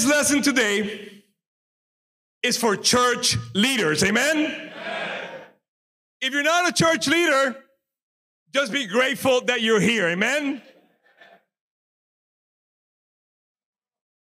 This 0.00 0.08
lesson 0.08 0.40
today 0.40 1.22
is 2.42 2.56
for 2.56 2.74
church 2.74 3.36
leaders. 3.52 4.02
Amen? 4.02 4.72
If 6.22 6.32
you're 6.32 6.42
not 6.42 6.70
a 6.70 6.72
church 6.72 7.06
leader, 7.06 7.54
just 8.50 8.72
be 8.72 8.86
grateful 8.86 9.42
that 9.42 9.60
you're 9.60 9.78
here. 9.78 10.08
Amen? 10.08 10.62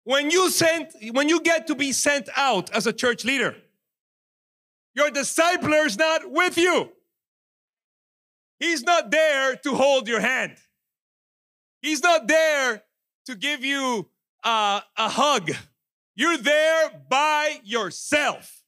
When 0.04 0.30
you 0.30 0.50
sent, 0.50 0.92
when 1.12 1.30
you 1.30 1.40
get 1.40 1.68
to 1.68 1.74
be 1.74 1.92
sent 1.92 2.28
out 2.36 2.68
as 2.72 2.86
a 2.86 2.92
church 2.92 3.24
leader, 3.24 3.56
your 4.94 5.08
discipler 5.08 5.86
is 5.86 5.96
not 5.96 6.30
with 6.30 6.58
you. 6.58 6.90
He's 8.60 8.82
not 8.82 9.10
there 9.10 9.56
to 9.56 9.74
hold 9.74 10.06
your 10.06 10.20
hand. 10.20 10.58
He's 11.80 12.02
not 12.02 12.28
there 12.28 12.82
to 13.24 13.34
give 13.34 13.64
you 13.64 14.10
uh, 14.42 14.80
a 14.96 15.08
hug. 15.08 15.50
You're 16.14 16.38
there 16.38 16.90
by 17.08 17.60
yourself. 17.64 18.62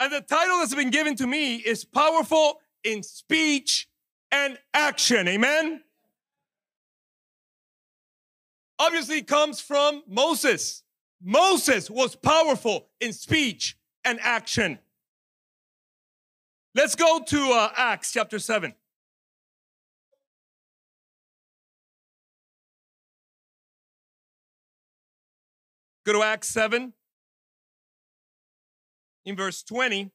And 0.00 0.12
the 0.12 0.20
title 0.20 0.58
that's 0.58 0.74
been 0.74 0.90
given 0.90 1.14
to 1.16 1.26
me 1.26 1.56
is 1.56 1.84
Powerful 1.84 2.60
in 2.84 3.02
Speech 3.02 3.88
and 4.30 4.58
Action. 4.74 5.28
Amen? 5.28 5.82
Obviously, 8.78 9.22
comes 9.22 9.60
from 9.60 10.02
Moses. 10.08 10.82
Moses 11.22 11.88
was 11.88 12.16
powerful 12.16 12.88
in 13.00 13.12
speech 13.12 13.76
and 14.04 14.18
action. 14.20 14.78
Let's 16.74 16.96
go 16.96 17.20
to 17.24 17.52
uh, 17.52 17.70
Acts 17.76 18.12
chapter 18.12 18.38
7. 18.38 18.74
Go 26.12 26.18
to 26.18 26.26
Acts 26.26 26.48
7 26.48 26.92
in 29.24 29.34
verse 29.34 29.62
20. 29.62 30.10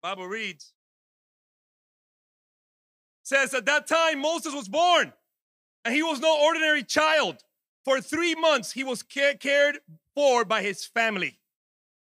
Bible 0.00 0.28
reads 0.28 0.72
says 3.24 3.52
at 3.54 3.66
that 3.66 3.88
time 3.88 4.20
Moses 4.20 4.54
was 4.54 4.68
born 4.68 5.12
and 5.84 5.92
he 5.92 6.04
was 6.04 6.20
no 6.20 6.40
ordinary 6.40 6.84
child. 6.84 7.38
For 7.84 8.00
3 8.00 8.36
months 8.36 8.70
he 8.70 8.84
was 8.84 9.02
cared 9.02 9.80
for 10.14 10.44
by 10.44 10.62
his 10.62 10.84
family. 10.84 11.40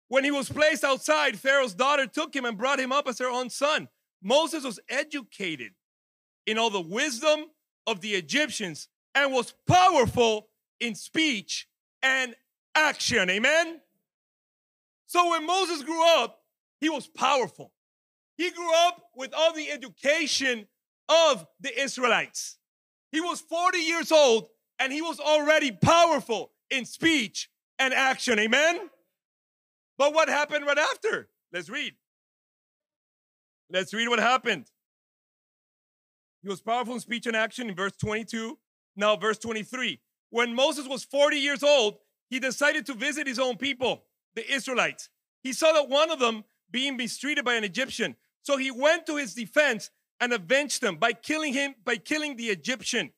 When 0.08 0.24
he 0.24 0.32
was 0.32 0.48
placed 0.48 0.82
outside, 0.82 1.38
Pharaoh's 1.38 1.74
daughter 1.74 2.08
took 2.08 2.34
him 2.34 2.44
and 2.44 2.58
brought 2.58 2.80
him 2.80 2.90
up 2.90 3.06
as 3.06 3.20
her 3.20 3.30
own 3.30 3.48
son. 3.48 3.88
Moses 4.20 4.64
was 4.64 4.80
educated 4.88 5.74
in 6.46 6.58
all 6.58 6.70
the 6.70 6.80
wisdom 6.80 7.44
of 7.86 8.00
the 8.00 8.14
Egyptians 8.14 8.88
and 9.14 9.32
was 9.32 9.54
powerful 9.68 10.48
in 10.80 10.96
speech 10.96 11.68
and 12.06 12.36
action. 12.76 13.28
Amen? 13.28 13.80
So 15.06 15.30
when 15.30 15.44
Moses 15.44 15.82
grew 15.82 16.06
up, 16.20 16.40
he 16.80 16.88
was 16.88 17.08
powerful. 17.08 17.72
He 18.36 18.50
grew 18.50 18.72
up 18.86 19.02
with 19.16 19.32
all 19.36 19.52
the 19.52 19.70
education 19.70 20.68
of 21.08 21.46
the 21.60 21.78
Israelites. 21.80 22.58
He 23.10 23.20
was 23.20 23.40
40 23.40 23.78
years 23.78 24.12
old 24.12 24.48
and 24.78 24.92
he 24.92 25.02
was 25.02 25.18
already 25.18 25.72
powerful 25.72 26.52
in 26.70 26.84
speech 26.84 27.48
and 27.78 27.92
action. 27.92 28.38
Amen? 28.38 28.91
But 29.98 30.14
what 30.14 30.28
happened 30.28 30.66
right 30.66 30.78
after? 30.78 31.28
Let's 31.52 31.68
read. 31.70 31.94
Let's 33.70 33.92
read 33.94 34.08
what 34.08 34.20
happened. 34.20 34.66
He 36.42 36.48
was 36.48 36.60
powerful 36.60 36.94
in 36.94 37.00
speech 37.00 37.26
and 37.26 37.34
action 37.34 37.69
in 37.69 37.75
verse 37.75 37.97
22. 37.97 38.58
Now, 38.97 39.16
verse 39.16 39.38
23. 39.38 40.00
When 40.36 40.54
Moses 40.54 40.86
was 40.86 41.02
40 41.02 41.38
years 41.38 41.62
old, 41.62 41.97
he 42.28 42.38
decided 42.38 42.84
to 42.86 42.92
visit 42.92 43.26
his 43.26 43.38
own 43.38 43.56
people, 43.56 44.02
the 44.34 44.47
Israelites. 44.52 45.08
He 45.42 45.54
saw 45.54 45.72
that 45.72 45.88
one 45.88 46.10
of 46.10 46.19
them 46.19 46.44
being 46.70 46.98
mistreated 46.98 47.42
by 47.42 47.54
an 47.54 47.64
Egyptian. 47.64 48.16
So 48.42 48.58
he 48.58 48.70
went 48.70 49.06
to 49.06 49.16
his 49.16 49.32
defense 49.32 49.91
and 50.20 50.34
avenged 50.34 50.82
them 50.82 50.96
by 50.96 51.14
killing 51.14 51.54
him, 51.54 51.75
by 51.86 51.96
killing 51.96 52.36
the 52.36 52.48
Egyptian. 52.48 53.12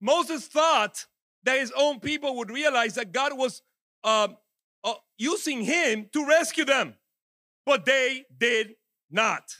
Moses 0.00 0.46
thought 0.46 1.04
that 1.42 1.58
his 1.58 1.70
own 1.76 2.00
people 2.00 2.34
would 2.36 2.50
realize 2.50 2.94
that 2.94 3.12
God 3.12 3.36
was 3.36 3.60
uh, 4.02 4.28
uh, 4.84 4.94
using 5.18 5.60
him 5.60 6.08
to 6.14 6.26
rescue 6.26 6.64
them, 6.64 6.94
but 7.66 7.84
they 7.84 8.24
did 8.38 8.76
not. 9.10 9.54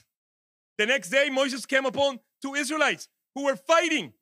The 0.79 0.87
next 0.87 1.11
day, 1.11 1.29
Moses 1.29 1.67
came 1.67 1.85
upon 1.85 2.19
two 2.41 2.55
Israelites 2.55 3.09
who 3.35 3.45
were 3.45 3.57
fighting. 3.57 4.13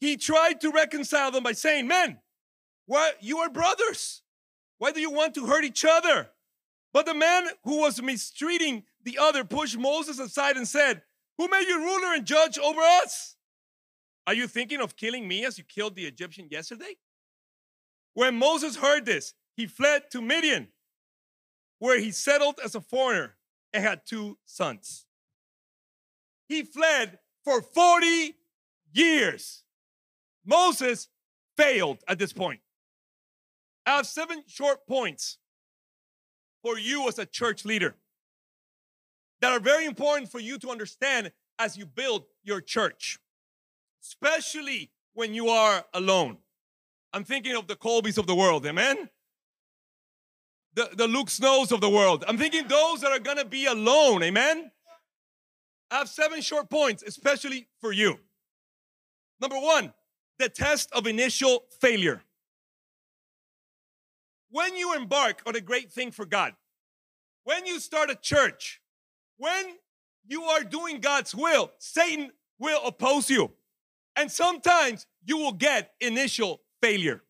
He 0.00 0.16
tried 0.16 0.60
to 0.60 0.70
reconcile 0.70 1.30
them 1.30 1.42
by 1.42 1.52
saying, 1.52 1.86
Men, 1.86 2.18
why 2.86 3.12
you 3.20 3.38
are 3.38 3.50
brothers. 3.50 4.22
Why 4.78 4.92
do 4.92 5.00
you 5.00 5.10
want 5.10 5.34
to 5.34 5.46
hurt 5.46 5.64
each 5.64 5.84
other? 5.84 6.30
But 6.92 7.06
the 7.06 7.14
man 7.14 7.48
who 7.64 7.80
was 7.80 8.00
mistreating 8.00 8.84
the 9.04 9.18
other 9.20 9.44
pushed 9.44 9.76
Moses 9.76 10.18
aside 10.18 10.56
and 10.56 10.66
said, 10.66 11.02
Who 11.36 11.48
made 11.48 11.66
you 11.66 11.80
ruler 11.80 12.14
and 12.14 12.24
judge 12.24 12.58
over 12.58 12.80
us? 12.80 13.36
Are 14.26 14.34
you 14.34 14.46
thinking 14.46 14.80
of 14.80 14.96
killing 14.96 15.26
me 15.26 15.44
as 15.44 15.58
you 15.58 15.64
killed 15.64 15.96
the 15.96 16.06
Egyptian 16.06 16.48
yesterday? 16.50 16.96
When 18.14 18.38
Moses 18.38 18.76
heard 18.76 19.06
this, 19.06 19.34
he 19.56 19.66
fled 19.66 20.10
to 20.12 20.20
Midian, 20.20 20.68
where 21.78 21.98
he 21.98 22.10
settled 22.10 22.60
as 22.64 22.74
a 22.74 22.80
foreigner 22.80 23.36
and 23.72 23.82
had 23.82 24.02
two 24.06 24.38
sons. 24.44 25.06
He 26.48 26.62
fled 26.62 27.18
for 27.44 27.62
40 27.62 28.34
years. 28.92 29.62
Moses 30.48 31.08
failed 31.56 31.98
at 32.08 32.18
this 32.18 32.32
point. 32.32 32.60
I 33.84 33.96
have 33.96 34.06
seven 34.06 34.42
short 34.46 34.86
points 34.86 35.38
for 36.62 36.78
you 36.78 37.06
as 37.06 37.18
a 37.18 37.26
church 37.26 37.64
leader 37.64 37.94
that 39.40 39.52
are 39.52 39.60
very 39.60 39.84
important 39.84 40.30
for 40.30 40.40
you 40.40 40.58
to 40.58 40.70
understand 40.70 41.32
as 41.58 41.76
you 41.76 41.84
build 41.86 42.24
your 42.42 42.60
church, 42.60 43.18
especially 44.02 44.90
when 45.12 45.34
you 45.34 45.48
are 45.48 45.84
alone. 45.92 46.38
I'm 47.12 47.24
thinking 47.24 47.54
of 47.54 47.66
the 47.66 47.76
Colbys 47.76 48.18
of 48.18 48.26
the 48.26 48.34
world, 48.34 48.66
amen? 48.66 49.08
The, 50.74 50.90
the 50.94 51.08
Luke 51.08 51.30
Snows 51.30 51.72
of 51.72 51.80
the 51.80 51.90
world. 51.90 52.24
I'm 52.26 52.38
thinking 52.38 52.68
those 52.68 53.00
that 53.02 53.12
are 53.12 53.18
gonna 53.18 53.44
be 53.44 53.66
alone, 53.66 54.22
amen? 54.22 54.70
I 55.90 55.98
have 55.98 56.08
seven 56.08 56.40
short 56.40 56.70
points, 56.70 57.02
especially 57.02 57.68
for 57.80 57.92
you. 57.92 58.18
Number 59.40 59.58
one, 59.58 59.92
the 60.38 60.48
test 60.48 60.90
of 60.92 61.06
initial 61.06 61.64
failure 61.80 62.22
when 64.50 64.76
you 64.76 64.94
embark 64.94 65.42
on 65.46 65.56
a 65.56 65.60
great 65.60 65.90
thing 65.90 66.10
for 66.10 66.24
God, 66.24 66.54
when 67.44 67.66
you 67.66 67.80
start 67.80 68.10
a 68.10 68.14
church, 68.14 68.80
when 69.36 69.76
you 70.26 70.42
are 70.42 70.62
doing 70.62 71.00
God's 71.00 71.34
will, 71.34 71.72
Satan 71.78 72.30
will 72.58 72.80
oppose 72.84 73.30
you. 73.30 73.52
And 74.16 74.30
sometimes 74.30 75.06
you 75.24 75.38
will 75.38 75.52
get 75.52 75.92
initial 76.00 76.62
failure. 76.82 77.22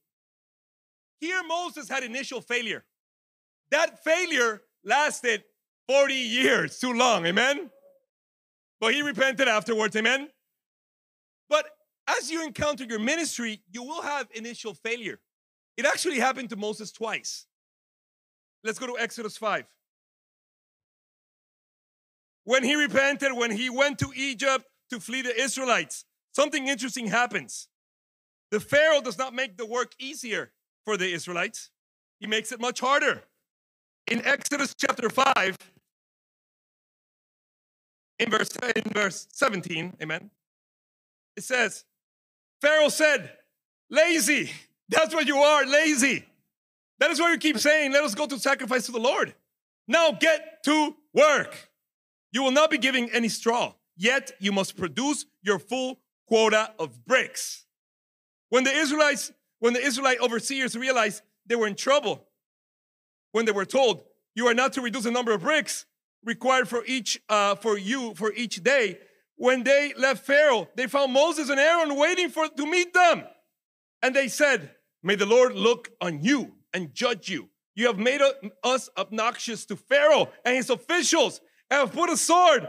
Here, 1.20 1.42
Moses 1.46 1.88
had 1.88 2.02
initial 2.02 2.40
failure. 2.40 2.84
That 3.70 4.02
failure 4.02 4.62
lasted 4.84 5.44
40 5.88 6.14
years, 6.14 6.78
too 6.78 6.92
long, 6.92 7.26
amen? 7.26 7.70
But 8.80 8.94
he 8.94 9.02
repented 9.02 9.48
afterwards, 9.48 9.96
amen? 9.96 10.28
But 11.48 11.66
as 12.08 12.30
you 12.30 12.44
encounter 12.44 12.84
your 12.84 12.98
ministry, 12.98 13.60
you 13.70 13.82
will 13.82 14.02
have 14.02 14.28
initial 14.34 14.74
failure. 14.74 15.20
It 15.76 15.84
actually 15.84 16.18
happened 16.18 16.50
to 16.50 16.56
Moses 16.56 16.90
twice. 16.90 17.46
Let's 18.64 18.78
go 18.78 18.86
to 18.86 18.98
Exodus 18.98 19.36
5. 19.36 19.64
When 22.44 22.64
he 22.64 22.74
repented, 22.74 23.32
when 23.34 23.50
he 23.50 23.68
went 23.68 23.98
to 23.98 24.10
Egypt 24.16 24.64
to 24.90 24.98
flee 24.98 25.22
the 25.22 25.38
Israelites, 25.38 26.04
something 26.32 26.66
interesting 26.66 27.06
happens. 27.06 27.68
The 28.50 28.60
Pharaoh 28.60 29.02
does 29.02 29.18
not 29.18 29.34
make 29.34 29.58
the 29.58 29.66
work 29.66 29.92
easier 29.98 30.52
for 30.84 30.96
the 30.96 31.12
Israelites, 31.12 31.70
he 32.18 32.26
makes 32.26 32.50
it 32.50 32.60
much 32.60 32.80
harder. 32.80 33.22
In 34.10 34.24
Exodus 34.24 34.74
chapter 34.74 35.10
5, 35.10 35.56
in 38.18 38.30
verse, 38.30 38.48
in 38.74 38.82
verse 38.94 39.28
17, 39.30 39.98
amen, 40.02 40.30
it 41.36 41.44
says, 41.44 41.84
Pharaoh 42.60 42.88
said, 42.88 43.30
Lazy, 43.90 44.50
that's 44.88 45.14
what 45.14 45.26
you 45.26 45.38
are, 45.38 45.66
lazy. 45.66 46.24
That 46.98 47.10
is 47.10 47.20
why 47.20 47.32
you 47.32 47.38
keep 47.38 47.58
saying, 47.58 47.92
let 47.92 48.04
us 48.04 48.14
go 48.14 48.26
to 48.26 48.38
sacrifice 48.38 48.86
to 48.86 48.92
the 48.92 48.98
Lord. 48.98 49.34
Now 49.86 50.12
get 50.12 50.62
to 50.64 50.96
work. 51.14 51.70
You 52.32 52.42
will 52.42 52.50
not 52.50 52.70
be 52.70 52.78
giving 52.78 53.10
any 53.10 53.28
straw, 53.28 53.74
yet 53.96 54.32
you 54.38 54.52
must 54.52 54.76
produce 54.76 55.24
your 55.42 55.58
full 55.58 56.00
quota 56.26 56.72
of 56.78 57.06
bricks. 57.06 57.64
When 58.50 58.64
the 58.64 58.72
Israelites, 58.72 59.32
when 59.60 59.72
the 59.72 59.80
Israelite 59.80 60.20
overseers 60.20 60.76
realized 60.76 61.22
they 61.46 61.56
were 61.56 61.66
in 61.66 61.74
trouble, 61.74 62.26
when 63.32 63.44
they 63.44 63.52
were 63.52 63.64
told, 63.64 64.02
you 64.34 64.46
are 64.46 64.54
not 64.54 64.74
to 64.74 64.80
reduce 64.80 65.04
the 65.04 65.10
number 65.10 65.32
of 65.32 65.42
bricks 65.42 65.86
required 66.24 66.68
for 66.68 66.84
each 66.84 67.20
uh, 67.28 67.54
for 67.54 67.78
you 67.78 68.14
for 68.14 68.32
each 68.32 68.62
day, 68.62 68.98
when 69.38 69.62
they 69.62 69.94
left 69.96 70.26
Pharaoh, 70.26 70.68
they 70.74 70.86
found 70.86 71.12
Moses 71.12 71.48
and 71.48 71.58
Aaron 71.58 71.96
waiting 71.96 72.28
for 72.28 72.48
to 72.48 72.66
meet 72.66 72.92
them. 72.92 73.24
And 74.02 74.14
they 74.14 74.28
said, 74.28 74.72
May 75.02 75.14
the 75.14 75.26
Lord 75.26 75.54
look 75.54 75.90
on 76.00 76.22
you 76.22 76.54
and 76.74 76.92
judge 76.92 77.28
you. 77.28 77.48
You 77.74 77.86
have 77.86 77.98
made 77.98 78.20
us 78.64 78.90
obnoxious 78.98 79.64
to 79.66 79.76
Pharaoh 79.76 80.28
and 80.44 80.56
his 80.56 80.68
officials 80.68 81.40
and 81.70 81.80
have 81.80 81.92
put 81.92 82.10
a 82.10 82.16
sword 82.16 82.68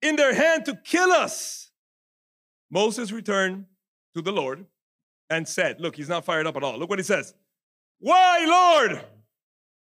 in 0.00 0.16
their 0.16 0.34
hand 0.34 0.64
to 0.64 0.76
kill 0.76 1.12
us. 1.12 1.70
Moses 2.70 3.12
returned 3.12 3.66
to 4.16 4.22
the 4.22 4.32
Lord 4.32 4.64
and 5.28 5.46
said, 5.46 5.78
Look, 5.78 5.96
he's 5.96 6.08
not 6.08 6.24
fired 6.24 6.46
up 6.46 6.56
at 6.56 6.64
all. 6.64 6.78
Look 6.78 6.88
what 6.88 6.98
he 6.98 7.02
says. 7.02 7.34
Why, 7.98 8.46
Lord, 8.46 9.04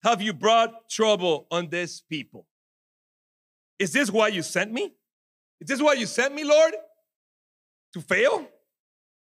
have 0.03 0.23
you 0.23 0.33
brought 0.33 0.89
trouble 0.89 1.45
on 1.51 1.69
this 1.69 2.01
people? 2.01 2.47
Is 3.77 3.93
this 3.93 4.09
why 4.09 4.29
you 4.29 4.41
sent 4.41 4.71
me? 4.71 4.93
Is 5.61 5.67
this 5.67 5.81
why 5.81 5.93
you 5.93 6.05
sent 6.05 6.33
me, 6.33 6.43
Lord? 6.43 6.73
To 7.93 8.01
fail? 8.01 8.47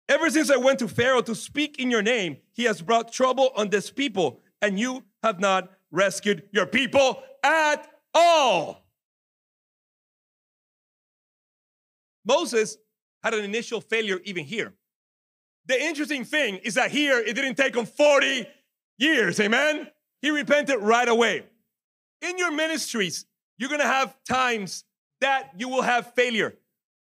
Ever 0.08 0.28
since 0.30 0.50
I 0.50 0.56
went 0.56 0.78
to 0.80 0.88
Pharaoh 0.88 1.22
to 1.22 1.34
speak 1.34 1.78
in 1.78 1.90
your 1.90 2.02
name, 2.02 2.38
he 2.52 2.64
has 2.64 2.82
brought 2.82 3.12
trouble 3.12 3.50
on 3.56 3.70
this 3.70 3.90
people, 3.90 4.40
and 4.60 4.78
you 4.78 5.04
have 5.22 5.40
not 5.40 5.70
rescued 5.90 6.42
your 6.52 6.66
people 6.66 7.22
at 7.42 7.88
all. 8.12 8.84
Moses 12.24 12.76
had 13.22 13.34
an 13.34 13.44
initial 13.44 13.80
failure 13.80 14.20
even 14.24 14.44
here. 14.44 14.74
The 15.66 15.80
interesting 15.80 16.24
thing 16.24 16.56
is 16.56 16.74
that 16.74 16.90
here 16.90 17.18
it 17.18 17.34
didn't 17.34 17.54
take 17.54 17.74
him 17.74 17.86
40 17.86 18.46
years, 18.98 19.40
amen? 19.40 19.88
He 20.20 20.30
repented 20.30 20.80
right 20.80 21.08
away. 21.08 21.44
In 22.20 22.38
your 22.38 22.52
ministries, 22.52 23.24
you're 23.58 23.70
gonna 23.70 23.84
have 23.84 24.16
times 24.28 24.84
that 25.20 25.50
you 25.56 25.68
will 25.68 25.82
have 25.82 26.14
failure. 26.14 26.54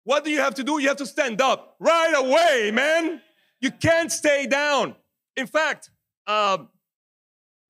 What 0.04 0.24
do 0.24 0.30
you 0.30 0.38
have 0.38 0.54
to 0.56 0.64
do? 0.64 0.80
You 0.80 0.88
have 0.88 0.96
to 0.98 1.06
stand 1.06 1.40
up 1.40 1.76
right 1.78 2.12
away, 2.16 2.70
man. 2.72 3.20
You 3.60 3.70
can't 3.70 4.10
stay 4.10 4.46
down. 4.46 4.96
In 5.36 5.46
fact, 5.46 5.90
um, 6.26 6.68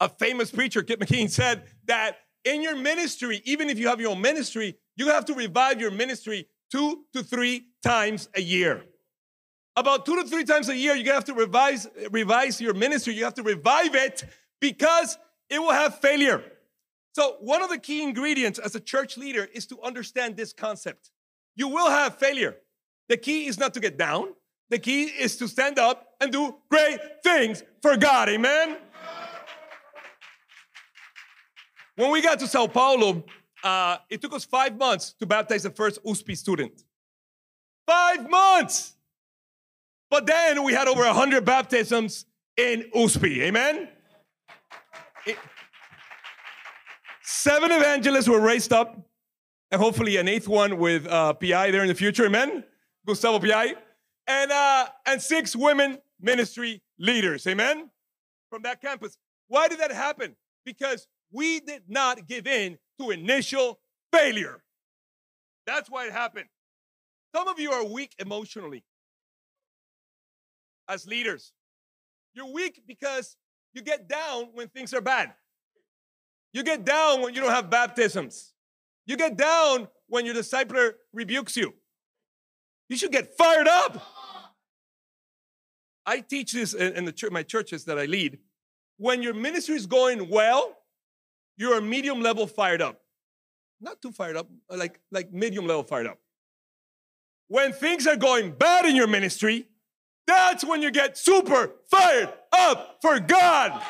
a 0.00 0.08
famous 0.08 0.50
preacher, 0.50 0.82
Kip 0.82 1.00
McKean, 1.00 1.30
said 1.30 1.64
that 1.86 2.16
in 2.44 2.62
your 2.62 2.74
ministry, 2.74 3.40
even 3.44 3.68
if 3.70 3.78
you 3.78 3.88
have 3.88 4.00
your 4.00 4.10
own 4.10 4.20
ministry, 4.20 4.76
you 4.96 5.08
have 5.08 5.24
to 5.26 5.34
revive 5.34 5.80
your 5.80 5.90
ministry 5.90 6.48
two 6.70 7.04
to 7.12 7.22
three 7.22 7.66
times 7.82 8.28
a 8.34 8.40
year. 8.40 8.82
About 9.76 10.04
two 10.04 10.16
to 10.16 10.28
three 10.28 10.44
times 10.44 10.68
a 10.68 10.76
year, 10.76 10.94
you 10.94 11.12
have 11.12 11.24
to 11.24 11.34
revise, 11.34 11.86
revise 12.10 12.60
your 12.60 12.74
ministry. 12.74 13.14
You 13.14 13.24
have 13.24 13.34
to 13.34 13.42
revive 13.42 13.94
it 13.94 14.24
because 14.60 15.16
it 15.48 15.58
will 15.60 15.72
have 15.72 15.98
failure. 16.00 16.42
So, 17.12 17.36
one 17.40 17.62
of 17.62 17.68
the 17.68 17.78
key 17.78 18.02
ingredients 18.02 18.58
as 18.58 18.74
a 18.74 18.80
church 18.80 19.18
leader 19.18 19.48
is 19.52 19.66
to 19.66 19.80
understand 19.82 20.36
this 20.36 20.52
concept. 20.52 21.10
You 21.54 21.68
will 21.68 21.90
have 21.90 22.16
failure. 22.16 22.56
The 23.08 23.18
key 23.18 23.46
is 23.46 23.58
not 23.58 23.74
to 23.74 23.80
get 23.80 23.98
down, 23.98 24.28
the 24.70 24.78
key 24.78 25.04
is 25.04 25.36
to 25.36 25.48
stand 25.48 25.78
up 25.78 26.14
and 26.20 26.32
do 26.32 26.54
great 26.70 26.98
things 27.22 27.62
for 27.82 27.96
God. 27.98 28.30
Amen. 28.30 28.78
When 31.96 32.10
we 32.10 32.22
got 32.22 32.38
to 32.38 32.46
Sao 32.46 32.66
Paulo, 32.66 33.22
uh, 33.62 33.98
it 34.08 34.22
took 34.22 34.32
us 34.32 34.46
five 34.46 34.78
months 34.78 35.12
to 35.20 35.26
baptize 35.26 35.64
the 35.64 35.70
first 35.70 36.02
USP 36.04 36.36
student. 36.36 36.82
Five 37.86 38.30
months! 38.30 38.94
But 40.10 40.26
then 40.26 40.62
we 40.62 40.72
had 40.72 40.88
over 40.88 41.04
100 41.04 41.44
baptisms 41.44 42.24
in 42.56 42.90
USP. 42.94 43.42
Amen? 43.42 43.88
It, 45.26 45.36
seven 47.32 47.72
evangelists 47.72 48.28
were 48.28 48.40
raised 48.40 48.72
up, 48.72 48.96
and 49.70 49.80
hopefully 49.80 50.18
an 50.18 50.28
eighth 50.28 50.48
one 50.48 50.78
with 50.78 51.06
uh, 51.06 51.32
PI 51.34 51.70
there 51.70 51.82
in 51.82 51.88
the 51.88 51.94
future. 51.94 52.26
Amen? 52.26 52.62
Gustavo 53.06 53.38
PI. 53.38 53.74
And, 54.26 54.52
uh, 54.52 54.86
and 55.06 55.20
six 55.20 55.56
women 55.56 55.98
ministry 56.20 56.82
leaders. 56.98 57.46
Amen? 57.46 57.90
From 58.50 58.62
that 58.62 58.80
campus. 58.80 59.16
Why 59.48 59.68
did 59.68 59.80
that 59.80 59.90
happen? 59.90 60.36
Because 60.64 61.08
we 61.32 61.60
did 61.60 61.82
not 61.88 62.26
give 62.28 62.46
in 62.46 62.78
to 63.00 63.10
initial 63.10 63.80
failure. 64.12 64.62
That's 65.66 65.90
why 65.90 66.06
it 66.06 66.12
happened. 66.12 66.48
Some 67.34 67.48
of 67.48 67.58
you 67.58 67.72
are 67.72 67.84
weak 67.84 68.14
emotionally 68.18 68.84
as 70.88 71.06
leaders. 71.06 71.52
You're 72.34 72.52
weak 72.52 72.82
because 72.86 73.36
you 73.72 73.82
get 73.82 74.08
down 74.08 74.50
when 74.52 74.68
things 74.68 74.92
are 74.92 75.00
bad. 75.00 75.32
You 76.52 76.62
get 76.62 76.84
down 76.84 77.22
when 77.22 77.34
you 77.34 77.40
don't 77.40 77.50
have 77.50 77.70
baptisms. 77.70 78.52
You 79.06 79.16
get 79.16 79.36
down 79.36 79.88
when 80.08 80.26
your 80.26 80.34
discipler 80.34 80.92
rebukes 81.12 81.56
you. 81.56 81.74
You 82.88 82.96
should 82.96 83.12
get 83.12 83.36
fired 83.36 83.66
up. 83.66 84.02
I 86.04 86.20
teach 86.20 86.52
this 86.52 86.74
in 86.74 87.04
the 87.04 87.12
church, 87.12 87.30
my 87.30 87.42
churches 87.42 87.84
that 87.84 87.98
I 87.98 88.04
lead. 88.04 88.38
When 88.98 89.22
your 89.22 89.34
ministry 89.34 89.76
is 89.76 89.86
going 89.86 90.28
well, 90.28 90.76
you're 91.56 91.80
medium 91.80 92.20
level 92.20 92.46
fired 92.46 92.82
up. 92.82 93.00
Not 93.80 94.00
too 94.02 94.12
fired 94.12 94.36
up, 94.36 94.48
uh, 94.70 94.76
like, 94.76 95.00
like 95.10 95.32
medium 95.32 95.66
level 95.66 95.82
fired 95.82 96.06
up. 96.06 96.18
When 97.48 97.72
things 97.72 98.06
are 98.06 98.16
going 98.16 98.52
bad 98.52 98.84
in 98.86 98.94
your 98.94 99.06
ministry, 99.06 99.66
that's 100.26 100.64
when 100.64 100.82
you 100.82 100.90
get 100.90 101.18
super 101.18 101.72
fired 101.90 102.32
up 102.52 102.98
for 103.02 103.18
God. 103.18 103.82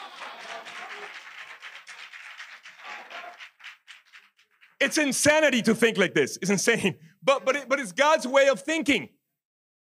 It's 4.82 4.99
insanity 4.99 5.62
to 5.62 5.76
think 5.76 5.96
like 5.96 6.12
this. 6.12 6.38
It's 6.43 6.50
insane. 6.50 6.96
But, 7.23 7.44
but, 7.44 7.55
it, 7.55 7.69
but 7.69 7.79
it's 7.79 7.93
God's 7.93 8.26
way 8.26 8.49
of 8.49 8.61
thinking. 8.61 9.08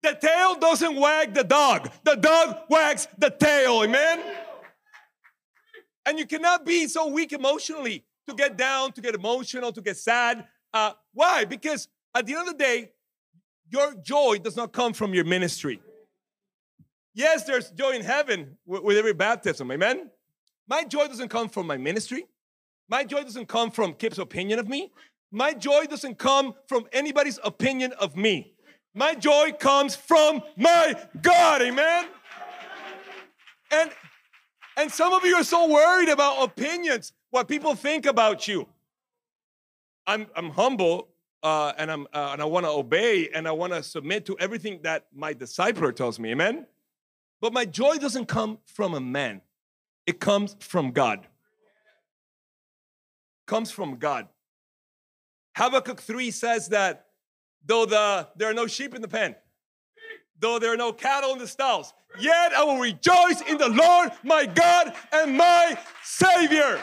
The 0.02 0.18
tail 0.20 0.56
doesn't 0.56 0.96
wag 0.96 1.32
the 1.32 1.44
dog, 1.44 1.90
the 2.04 2.16
dog 2.16 2.58
wags 2.68 3.08
the 3.16 3.30
tail. 3.30 3.82
Amen? 3.84 4.20
And 6.04 6.18
you 6.18 6.26
cannot 6.26 6.66
be 6.66 6.88
so 6.88 7.06
weak 7.06 7.32
emotionally 7.32 8.04
to 8.28 8.34
get 8.34 8.58
down, 8.58 8.92
to 8.92 9.00
get 9.00 9.14
emotional, 9.14 9.72
to 9.72 9.80
get 9.80 9.96
sad. 9.96 10.44
Uh, 10.74 10.92
why? 11.14 11.46
Because 11.46 11.88
at 12.14 12.26
the 12.26 12.34
end 12.34 12.48
of 12.48 12.58
the 12.58 12.62
day, 12.62 12.90
your 13.70 13.94
joy 13.94 14.38
does 14.42 14.56
not 14.56 14.72
come 14.72 14.92
from 14.92 15.14
your 15.14 15.24
ministry. 15.24 15.80
Yes, 17.14 17.44
there's 17.44 17.70
joy 17.70 17.92
in 17.92 18.02
heaven 18.02 18.58
with, 18.66 18.82
with 18.82 18.98
every 18.98 19.14
baptism. 19.14 19.70
Amen? 19.70 20.10
My 20.68 20.84
joy 20.84 21.06
doesn't 21.06 21.28
come 21.28 21.48
from 21.48 21.66
my 21.66 21.78
ministry. 21.78 22.26
My 22.92 23.04
joy 23.04 23.22
doesn't 23.22 23.48
come 23.48 23.70
from 23.70 23.94
Kip's 23.94 24.18
opinion 24.18 24.58
of 24.58 24.68
me. 24.68 24.92
My 25.30 25.54
joy 25.54 25.86
doesn't 25.86 26.18
come 26.18 26.52
from 26.66 26.84
anybody's 26.92 27.38
opinion 27.42 27.94
of 27.94 28.18
me. 28.18 28.52
My 28.94 29.14
joy 29.14 29.52
comes 29.58 29.96
from 29.96 30.42
my 30.58 30.94
God. 31.22 31.62
Amen? 31.62 32.08
And 33.70 33.90
and 34.76 34.92
some 34.92 35.14
of 35.14 35.24
you 35.24 35.36
are 35.36 35.42
so 35.42 35.70
worried 35.72 36.10
about 36.10 36.42
opinions, 36.42 37.14
what 37.30 37.48
people 37.48 37.74
think 37.74 38.04
about 38.04 38.46
you. 38.46 38.68
I'm, 40.06 40.26
I'm 40.36 40.50
humble 40.50 41.08
uh, 41.42 41.72
and, 41.78 41.90
I'm, 41.90 42.06
uh, 42.12 42.30
and 42.34 42.42
I 42.42 42.44
want 42.44 42.66
to 42.66 42.70
obey 42.70 43.30
and 43.34 43.48
I 43.48 43.52
want 43.52 43.72
to 43.72 43.82
submit 43.82 44.26
to 44.26 44.36
everything 44.38 44.80
that 44.82 45.06
my 45.14 45.32
discipler 45.32 45.96
tells 45.96 46.18
me. 46.18 46.32
Amen? 46.32 46.66
But 47.40 47.54
my 47.54 47.64
joy 47.64 47.96
doesn't 47.96 48.26
come 48.26 48.58
from 48.66 48.92
a 48.92 49.00
man, 49.00 49.40
it 50.06 50.20
comes 50.20 50.56
from 50.60 50.92
God. 50.92 51.26
Comes 53.46 53.70
from 53.70 53.96
God. 53.96 54.28
Habakkuk 55.56 56.00
3 56.00 56.30
says 56.30 56.68
that 56.68 57.06
though 57.64 57.86
the, 57.86 58.28
there 58.36 58.48
are 58.48 58.54
no 58.54 58.66
sheep 58.66 58.94
in 58.94 59.02
the 59.02 59.08
pen, 59.08 59.34
though 60.38 60.58
there 60.58 60.72
are 60.72 60.76
no 60.76 60.92
cattle 60.92 61.32
in 61.32 61.38
the 61.38 61.46
stalls, 61.46 61.92
yet 62.18 62.52
I 62.52 62.64
will 62.64 62.78
rejoice 62.78 63.40
in 63.42 63.58
the 63.58 63.68
Lord 63.68 64.10
my 64.22 64.46
God 64.46 64.94
and 65.12 65.36
my 65.36 65.78
Savior. 66.02 66.80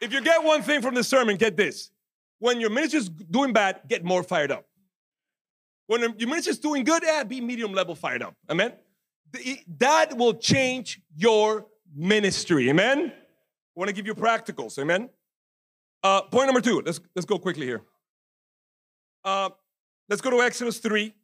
If 0.00 0.12
you 0.12 0.22
get 0.22 0.42
one 0.42 0.62
thing 0.62 0.80
from 0.80 0.94
the 0.94 1.04
sermon, 1.04 1.36
get 1.36 1.56
this. 1.56 1.90
When 2.38 2.58
your 2.60 2.70
ministry 2.70 3.00
is 3.00 3.08
doing 3.08 3.52
bad, 3.52 3.82
get 3.86 4.02
more 4.02 4.22
fired 4.22 4.50
up. 4.50 4.66
When 5.86 6.00
your 6.00 6.28
ministry 6.28 6.52
is 6.52 6.58
doing 6.58 6.84
good, 6.84 7.02
yeah, 7.04 7.24
be 7.24 7.40
medium 7.40 7.72
level 7.72 7.94
fired 7.94 8.22
up. 8.22 8.34
Amen? 8.48 8.72
That 9.78 10.16
will 10.16 10.34
change 10.34 11.02
your 11.16 11.66
ministry. 11.94 12.70
Amen? 12.70 13.12
Want 13.74 13.88
to 13.88 13.94
give 13.94 14.06
you 14.06 14.14
practicals. 14.14 14.78
Amen? 14.78 15.08
Uh, 16.02 16.22
point 16.22 16.46
number 16.46 16.60
two. 16.60 16.82
Let's, 16.84 17.00
let's 17.14 17.26
go 17.26 17.38
quickly 17.38 17.66
here. 17.66 17.82
Uh, 19.24 19.50
Let's 20.10 20.20
go 20.20 20.30
to 20.30 20.42
Exodus 20.42 20.78
3. 20.78 21.14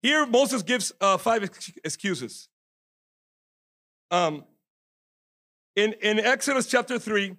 Here, 0.00 0.26
Moses 0.26 0.62
gives 0.62 0.92
uh, 1.00 1.16
five 1.16 1.42
ex- 1.42 1.72
excuses. 1.82 2.48
Um, 4.12 4.44
in, 5.74 5.94
in 5.94 6.20
Exodus 6.20 6.66
chapter 6.66 7.00
3, 7.00 7.34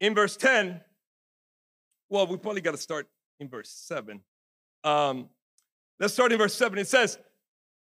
in 0.00 0.16
verse 0.16 0.36
10, 0.36 0.80
well, 2.10 2.26
we 2.26 2.36
probably 2.38 2.60
got 2.60 2.72
to 2.72 2.76
start 2.76 3.06
in 3.38 3.48
verse 3.48 3.70
7. 3.70 4.20
Um, 4.82 5.28
let's 6.00 6.14
start 6.14 6.32
in 6.32 6.38
verse 6.38 6.54
7. 6.54 6.76
It 6.80 6.88
says, 6.88 7.16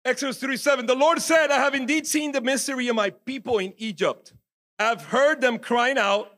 Exodus 0.04 0.38
3 0.40 0.58
7, 0.58 0.86
the 0.86 0.94
Lord 0.94 1.22
said, 1.22 1.52
I 1.52 1.60
have 1.60 1.74
indeed 1.74 2.06
seen 2.06 2.34
the 2.34 2.42
misery 2.42 2.90
of 2.90 2.98
my 2.98 3.12
people 3.12 3.60
in 3.60 3.74
Egypt. 3.78 4.34
I've 4.78 5.06
heard 5.06 5.42
them 5.42 5.60
crying 5.60 5.98
out 5.98 6.32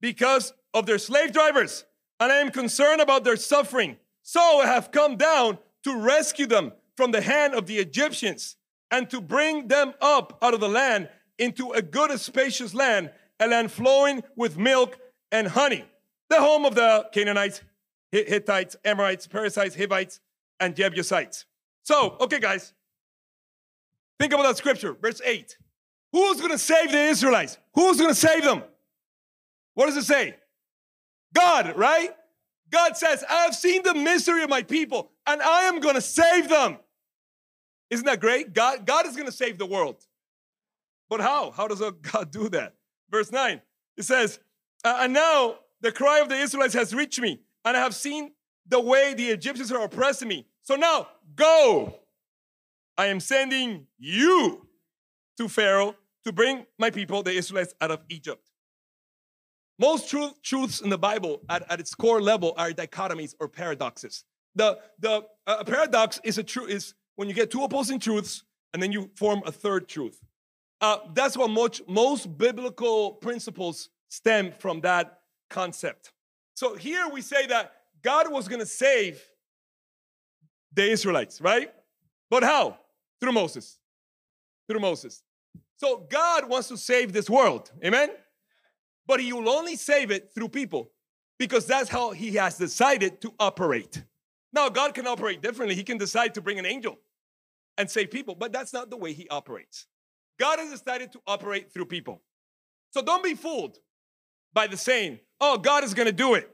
because 0.00 0.52
of 0.72 0.86
their 0.86 0.98
slave 0.98 1.32
drivers, 1.32 1.84
and 2.20 2.32
I 2.32 2.36
am 2.36 2.50
concerned 2.50 3.00
about 3.00 3.24
their 3.24 3.36
suffering. 3.36 3.96
So 4.22 4.40
I 4.40 4.66
have 4.66 4.90
come 4.90 5.16
down 5.16 5.58
to 5.84 6.00
rescue 6.00 6.46
them 6.46 6.72
from 6.96 7.10
the 7.10 7.20
hand 7.20 7.54
of 7.54 7.66
the 7.66 7.78
Egyptians 7.78 8.56
and 8.90 9.08
to 9.10 9.20
bring 9.20 9.68
them 9.68 9.92
up 10.00 10.38
out 10.42 10.54
of 10.54 10.60
the 10.60 10.68
land 10.68 11.08
into 11.38 11.72
a 11.72 11.82
good 11.82 12.10
and 12.10 12.20
spacious 12.20 12.74
land, 12.74 13.10
a 13.40 13.46
land 13.46 13.70
flowing 13.70 14.22
with 14.36 14.56
milk 14.56 14.98
and 15.32 15.48
honey, 15.48 15.84
the 16.30 16.40
home 16.40 16.64
of 16.64 16.74
the 16.74 17.08
Canaanites, 17.12 17.60
Hittites, 18.12 18.76
Amorites, 18.84 19.26
Perizzites, 19.26 19.74
Hivites, 19.74 20.20
and 20.60 20.76
Jebusites. 20.76 21.44
So, 21.82 22.16
okay, 22.20 22.38
guys, 22.38 22.72
think 24.20 24.32
about 24.32 24.44
that 24.44 24.56
scripture, 24.56 24.94
verse 24.94 25.20
8. 25.24 25.58
Who's 26.12 26.40
gonna 26.40 26.58
save 26.58 26.92
the 26.92 27.02
Israelites? 27.02 27.58
Who's 27.74 28.00
gonna 28.00 28.14
save 28.14 28.44
them? 28.44 28.62
What 29.74 29.86
does 29.86 29.96
it 29.96 30.04
say? 30.04 30.36
God, 31.34 31.76
right? 31.76 32.10
God 32.70 32.96
says, 32.96 33.24
I 33.28 33.44
have 33.44 33.54
seen 33.54 33.82
the 33.82 33.94
misery 33.94 34.42
of 34.42 34.50
my 34.50 34.62
people 34.62 35.10
and 35.26 35.42
I 35.42 35.62
am 35.62 35.80
gonna 35.80 36.00
save 36.00 36.48
them. 36.48 36.78
Isn't 37.90 38.06
that 38.06 38.20
great? 38.20 38.52
God, 38.52 38.86
God 38.86 39.06
is 39.06 39.16
gonna 39.16 39.32
save 39.32 39.58
the 39.58 39.66
world. 39.66 40.04
But 41.08 41.20
how? 41.20 41.50
How 41.50 41.68
does 41.68 41.80
God 42.12 42.30
do 42.30 42.48
that? 42.50 42.74
Verse 43.10 43.30
9, 43.30 43.60
it 43.96 44.02
says, 44.04 44.40
And 44.84 45.12
now 45.12 45.56
the 45.80 45.92
cry 45.92 46.20
of 46.20 46.28
the 46.28 46.36
Israelites 46.36 46.74
has 46.74 46.94
reached 46.94 47.20
me, 47.20 47.40
and 47.64 47.76
I 47.76 47.80
have 47.80 47.94
seen 47.94 48.32
the 48.66 48.80
way 48.80 49.14
the 49.14 49.26
Egyptians 49.28 49.70
are 49.70 49.84
oppressing 49.84 50.28
me. 50.28 50.46
So 50.62 50.76
now 50.76 51.08
go. 51.36 51.94
I 52.96 53.06
am 53.06 53.20
sending 53.20 53.86
you 53.98 54.66
to 55.36 55.48
Pharaoh 55.48 55.96
to 56.24 56.32
bring 56.32 56.66
my 56.78 56.90
people, 56.90 57.22
the 57.22 57.32
Israelites, 57.32 57.74
out 57.80 57.90
of 57.90 58.00
Egypt. 58.08 58.50
Most 59.78 60.08
truth, 60.08 60.40
truths 60.42 60.80
in 60.80 60.90
the 60.90 60.98
Bible 60.98 61.40
at, 61.48 61.70
at 61.70 61.80
its 61.80 61.94
core 61.94 62.22
level 62.22 62.54
are 62.56 62.70
dichotomies 62.70 63.34
or 63.40 63.48
paradoxes. 63.48 64.24
The, 64.54 64.78
the 65.00 65.22
uh, 65.46 65.64
paradox 65.64 66.20
is 66.22 66.38
a 66.38 66.42
truth 66.42 66.70
is 66.70 66.94
when 67.16 67.28
you 67.28 67.34
get 67.34 67.50
two 67.50 67.62
opposing 67.62 67.98
truths 67.98 68.44
and 68.72 68.82
then 68.82 68.92
you 68.92 69.10
form 69.16 69.42
a 69.46 69.52
third 69.52 69.88
truth. 69.88 70.20
Uh, 70.80 70.98
that's 71.12 71.36
what 71.36 71.50
much, 71.50 71.82
most 71.88 72.36
biblical 72.38 73.12
principles 73.12 73.88
stem 74.08 74.52
from 74.52 74.80
that 74.82 75.20
concept. 75.50 76.12
So 76.54 76.76
here 76.76 77.08
we 77.08 77.20
say 77.20 77.46
that 77.46 77.72
God 78.02 78.30
was 78.30 78.46
going 78.48 78.60
to 78.60 78.66
save 78.66 79.22
the 80.72 80.88
Israelites, 80.88 81.40
right? 81.40 81.72
But 82.30 82.42
how? 82.42 82.78
Through 83.20 83.32
Moses. 83.32 83.78
Through 84.68 84.80
Moses. 84.80 85.22
So 85.84 86.06
God 86.10 86.48
wants 86.48 86.68
to 86.68 86.78
save 86.78 87.12
this 87.12 87.28
world. 87.28 87.70
Amen? 87.84 88.08
But 89.06 89.20
he 89.20 89.34
will 89.34 89.50
only 89.50 89.76
save 89.76 90.10
it 90.10 90.30
through 90.34 90.48
people 90.48 90.92
because 91.38 91.66
that's 91.66 91.90
how 91.90 92.12
he 92.12 92.36
has 92.36 92.56
decided 92.56 93.20
to 93.20 93.34
operate. 93.38 94.02
Now, 94.54 94.70
God 94.70 94.94
can 94.94 95.06
operate 95.06 95.42
differently. 95.42 95.74
He 95.74 95.84
can 95.84 95.98
decide 95.98 96.32
to 96.36 96.40
bring 96.40 96.58
an 96.58 96.64
angel 96.64 97.00
and 97.76 97.90
save 97.90 98.10
people, 98.10 98.34
but 98.34 98.50
that's 98.50 98.72
not 98.72 98.88
the 98.88 98.96
way 98.96 99.12
he 99.12 99.28
operates. 99.28 99.86
God 100.40 100.58
has 100.58 100.70
decided 100.70 101.12
to 101.12 101.20
operate 101.26 101.70
through 101.70 101.84
people. 101.84 102.22
So 102.92 103.02
don't 103.02 103.22
be 103.22 103.34
fooled 103.34 103.76
by 104.54 104.68
the 104.68 104.78
saying, 104.78 105.20
oh, 105.38 105.58
God 105.58 105.84
is 105.84 105.92
going 105.92 106.06
to 106.06 106.12
do 106.12 106.32
it. 106.32 106.50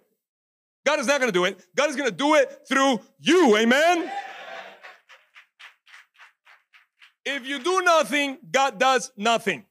God 0.84 0.98
is 0.98 1.06
not 1.06 1.20
going 1.20 1.32
to 1.32 1.38
do 1.38 1.44
it. 1.44 1.64
God 1.76 1.88
is 1.88 1.94
going 1.94 2.10
to 2.10 2.16
do 2.16 2.34
it 2.34 2.62
through 2.68 2.98
you. 3.20 3.56
Amen? 3.58 4.10
If 7.36 7.46
you 7.46 7.58
do 7.58 7.82
nothing, 7.82 8.38
God 8.50 8.78
does 8.78 9.12
nothing. 9.16 9.64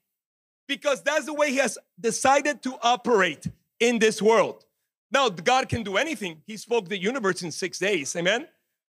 Because 0.68 1.02
that's 1.02 1.26
the 1.26 1.34
way 1.34 1.52
He 1.52 1.58
has 1.58 1.78
decided 2.00 2.62
to 2.64 2.76
operate 2.82 3.48
in 3.80 4.00
this 4.00 4.22
world. 4.22 4.66
Now, 5.12 5.30
God 5.30 5.68
can 5.68 5.84
do 5.84 5.98
anything. 5.98 6.42
He 6.46 6.58
spoke 6.58 6.88
the 6.88 6.98
universe 6.98 7.42
in 7.42 7.52
six 7.52 7.80
days. 7.80 8.16
Amen? 8.16 8.48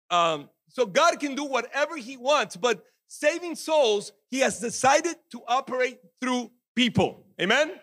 Um, 0.10 0.50
so 0.70 0.86
God 0.86 1.20
can 1.20 1.36
do 1.36 1.44
whatever 1.44 1.98
He 1.98 2.18
wants, 2.18 2.56
but 2.56 2.86
saving 3.14 3.56
souls, 3.56 4.12
he 4.32 4.40
has 4.40 4.60
decided 4.60 5.16
to 5.32 5.42
operate 5.48 6.00
through 6.20 6.50
people. 6.76 7.24
Amen? 7.40 7.74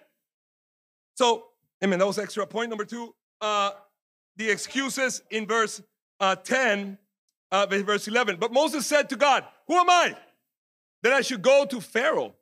So, 1.15 1.47
amen. 1.85 2.01
That 2.01 2.07
was 2.07 2.19
extra 2.19 2.47
point 2.47 2.69
number 2.69 2.85
two. 2.85 3.15
Uh, 3.41 3.71
the 4.37 4.51
excuses 4.51 5.23
in 5.31 5.47
verse 5.47 5.83
uh, 6.19 6.35
10, 6.35 6.99
uh, 7.53 7.67
verse 7.67 8.09
11. 8.09 8.37
But 8.41 8.53
Moses 8.53 8.87
said 8.87 9.09
to 9.11 9.17
God, 9.17 9.45
Who 9.69 9.75
am 9.75 9.89
I 9.89 10.17
that 11.03 11.13
I 11.13 11.21
should 11.23 11.43
go 11.43 11.65
to 11.67 11.81
Pharaoh 11.81 12.35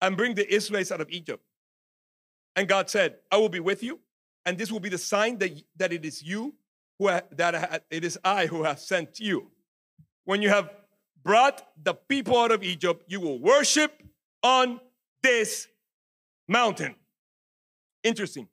and 0.00 0.16
bring 0.16 0.34
the 0.34 0.52
Israelites 0.52 0.92
out 0.92 1.00
of 1.00 1.10
Egypt? 1.10 1.42
And 2.56 2.68
God 2.68 2.88
said, 2.88 3.16
I 3.30 3.36
will 3.36 3.48
be 3.48 3.60
with 3.60 3.82
you, 3.82 4.00
and 4.44 4.56
this 4.56 4.70
will 4.70 4.80
be 4.80 4.88
the 4.88 4.98
sign 4.98 5.38
that, 5.38 5.50
that 5.76 5.92
it 5.92 6.04
is 6.04 6.22
you 6.22 6.54
who 6.98 7.08
ha- 7.08 7.22
that 7.32 7.54
ha- 7.54 7.78
it 7.90 8.04
is 8.04 8.18
I 8.24 8.46
who 8.46 8.62
have 8.62 8.78
sent 8.78 9.18
you. 9.18 9.50
When 10.24 10.40
you 10.40 10.48
have 10.48 10.70
brought 11.22 11.66
the 11.82 11.94
people 11.94 12.38
out 12.38 12.52
of 12.52 12.62
Egypt, 12.62 13.04
you 13.08 13.20
will 13.20 13.38
worship 13.38 14.02
on 14.42 14.80
this 15.22 15.66
mountain. 16.46 16.94
Interesting. 18.02 18.48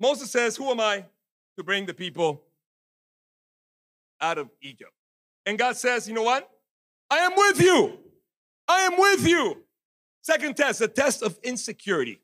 Moses 0.00 0.30
says, 0.30 0.56
Who 0.56 0.70
am 0.70 0.80
I 0.80 1.04
to 1.58 1.64
bring 1.64 1.86
the 1.86 1.94
people 1.94 2.42
out 4.20 4.38
of 4.38 4.48
Egypt? 4.62 4.92
And 5.44 5.58
God 5.58 5.76
says, 5.76 6.08
You 6.08 6.14
know 6.14 6.22
what? 6.22 6.48
I 7.10 7.18
am 7.18 7.32
with 7.36 7.60
you. 7.60 7.98
I 8.72 8.80
am 8.82 8.98
with 8.98 9.26
you. 9.26 9.58
Second 10.22 10.56
test, 10.56 10.78
the 10.78 10.88
test 10.88 11.22
of 11.22 11.38
insecurity. 11.42 12.20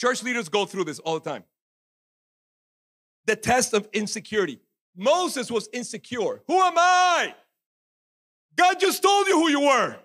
Church 0.00 0.22
leaders 0.22 0.48
go 0.48 0.64
through 0.64 0.84
this 0.84 1.00
all 1.00 1.18
the 1.18 1.28
time. 1.28 1.44
The 3.26 3.34
test 3.34 3.74
of 3.74 3.88
insecurity. 3.92 4.60
Moses 4.96 5.50
was 5.50 5.68
insecure. 5.72 6.42
Who 6.46 6.60
am 6.60 6.74
I? 6.76 7.34
God 8.56 8.78
just 8.78 9.02
told 9.02 9.26
you 9.26 9.38
who 9.38 9.48
you 9.48 9.60
were. 9.60 9.96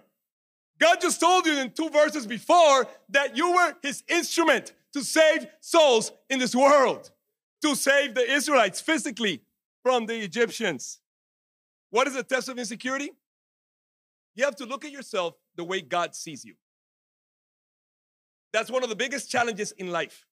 God 0.79 1.00
just 1.00 1.20
told 1.20 1.46
you 1.46 1.58
in 1.60 1.72
two 1.72 1.89
verses 1.89 2.25
before 2.25 2.88
that 3.10 3.38
you 3.38 3.53
were 3.53 3.75
his 3.82 4.03
instrument 4.08 4.74
to 4.93 5.03
save 5.03 5.46
souls 5.60 6.12
in 6.29 6.39
this 6.39 6.55
world, 6.55 7.12
to 7.62 7.75
save 7.75 8.15
the 8.15 8.32
Israelites 8.32 8.82
physically 8.82 9.41
from 9.84 10.05
the 10.08 10.15
Egyptians. 10.15 11.00
What 11.91 12.08
is 12.08 12.15
a 12.15 12.24
test 12.24 12.50
of 12.50 12.58
insecurity? 12.58 13.12
You 14.36 14.46
have 14.46 14.56
to 14.58 14.66
look 14.66 14.86
at 14.86 14.92
yourself 14.92 15.36
the 15.56 15.63
way 15.63 15.82
God 15.82 16.16
sees 16.16 16.44
you. 16.44 16.56
That's 18.52 18.70
one 18.70 18.84
of 18.84 18.90
the 18.90 18.96
biggest 18.96 19.30
challenges 19.30 19.72
in 19.74 19.92
life. 19.92 20.25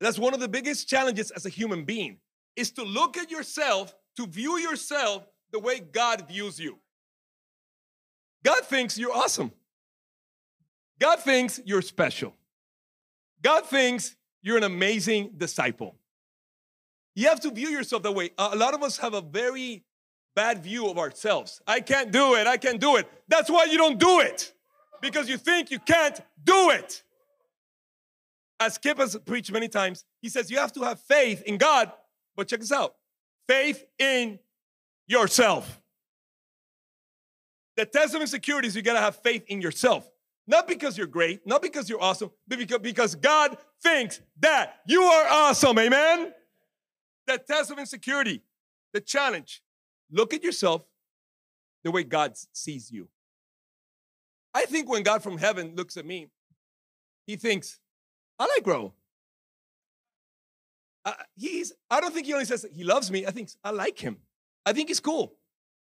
That's 0.00 0.18
one 0.18 0.34
of 0.34 0.40
the 0.40 0.48
biggest 0.48 0.88
challenges 0.88 1.30
as 1.30 1.46
a 1.46 1.48
human 1.48 1.84
being 1.84 2.18
is 2.56 2.70
to 2.72 2.82
look 2.82 3.16
at 3.16 3.30
yourself, 3.30 3.94
to 4.16 4.26
view 4.26 4.58
yourself 4.58 5.26
the 5.52 5.58
way 5.58 5.80
God 5.80 6.28
views 6.28 6.58
you. 6.58 6.78
God 8.44 8.64
thinks 8.64 8.98
you're 8.98 9.14
awesome. 9.14 9.52
God 10.98 11.20
thinks 11.20 11.60
you're 11.64 11.82
special. 11.82 12.34
God 13.42 13.66
thinks 13.66 14.16
you're 14.42 14.56
an 14.56 14.64
amazing 14.64 15.32
disciple. 15.36 15.96
You 17.14 17.28
have 17.28 17.40
to 17.40 17.50
view 17.50 17.68
yourself 17.68 18.02
that 18.02 18.12
way. 18.12 18.30
A 18.38 18.56
lot 18.56 18.74
of 18.74 18.82
us 18.82 18.98
have 18.98 19.14
a 19.14 19.20
very 19.20 19.84
bad 20.34 20.62
view 20.62 20.88
of 20.88 20.98
ourselves. 20.98 21.60
I 21.66 21.80
can't 21.80 22.10
do 22.10 22.34
it. 22.34 22.46
I 22.46 22.56
can't 22.56 22.80
do 22.80 22.96
it. 22.96 23.08
That's 23.28 23.50
why 23.50 23.64
you 23.64 23.78
don't 23.78 23.98
do 23.98 24.20
it 24.20 24.52
because 25.00 25.28
you 25.28 25.36
think 25.36 25.70
you 25.70 25.78
can't 25.78 26.20
do 26.42 26.70
it. 26.70 27.02
As 28.60 28.78
Kip 28.78 28.98
has 28.98 29.16
preached 29.24 29.52
many 29.52 29.68
times, 29.68 30.04
he 30.22 30.28
says 30.28 30.50
you 30.50 30.58
have 30.58 30.72
to 30.72 30.82
have 30.82 31.00
faith 31.00 31.42
in 31.42 31.58
God, 31.58 31.92
but 32.36 32.48
check 32.48 32.60
this 32.60 32.72
out 32.72 32.94
faith 33.46 33.84
in 33.98 34.38
yourself. 35.06 35.80
The 37.76 37.84
test 37.84 38.14
of 38.14 38.20
insecurity 38.20 38.68
is 38.68 38.76
you 38.76 38.82
gotta 38.82 39.00
have 39.00 39.16
faith 39.16 39.44
in 39.48 39.60
yourself. 39.60 40.08
Not 40.46 40.68
because 40.68 40.96
you're 40.96 41.06
great, 41.06 41.46
not 41.46 41.62
because 41.62 41.88
you're 41.88 42.02
awesome, 42.02 42.30
but 42.46 42.82
because, 42.82 43.14
God 43.14 43.56
thinks 43.82 44.20
that 44.40 44.80
you 44.86 45.02
are 45.02 45.26
awesome. 45.30 45.78
Amen? 45.78 46.32
The 47.26 47.38
test 47.38 47.70
of 47.70 47.78
insecurity, 47.78 48.42
the 48.92 49.00
challenge. 49.00 49.62
Look 50.10 50.34
at 50.34 50.42
yourself 50.42 50.82
the 51.82 51.90
way 51.90 52.04
God 52.04 52.34
sees 52.52 52.90
you. 52.90 53.08
I 54.52 54.66
think 54.66 54.88
when 54.88 55.02
God 55.02 55.22
from 55.22 55.38
heaven 55.38 55.74
looks 55.74 55.96
at 55.96 56.06
me, 56.06 56.28
he 57.26 57.36
thinks, 57.36 57.80
I 58.38 58.46
like 58.46 58.66
Ro. 58.66 58.92
Uh, 61.04 61.12
he's, 61.36 61.72
I 61.90 62.00
don't 62.00 62.14
think 62.14 62.26
he 62.26 62.32
only 62.32 62.44
says 62.44 62.66
he 62.72 62.84
loves 62.84 63.10
me. 63.10 63.26
I 63.26 63.30
think 63.30 63.50
I 63.62 63.70
like 63.70 63.98
him. 63.98 64.18
I 64.64 64.72
think 64.72 64.88
he's 64.88 65.00
cool. 65.00 65.34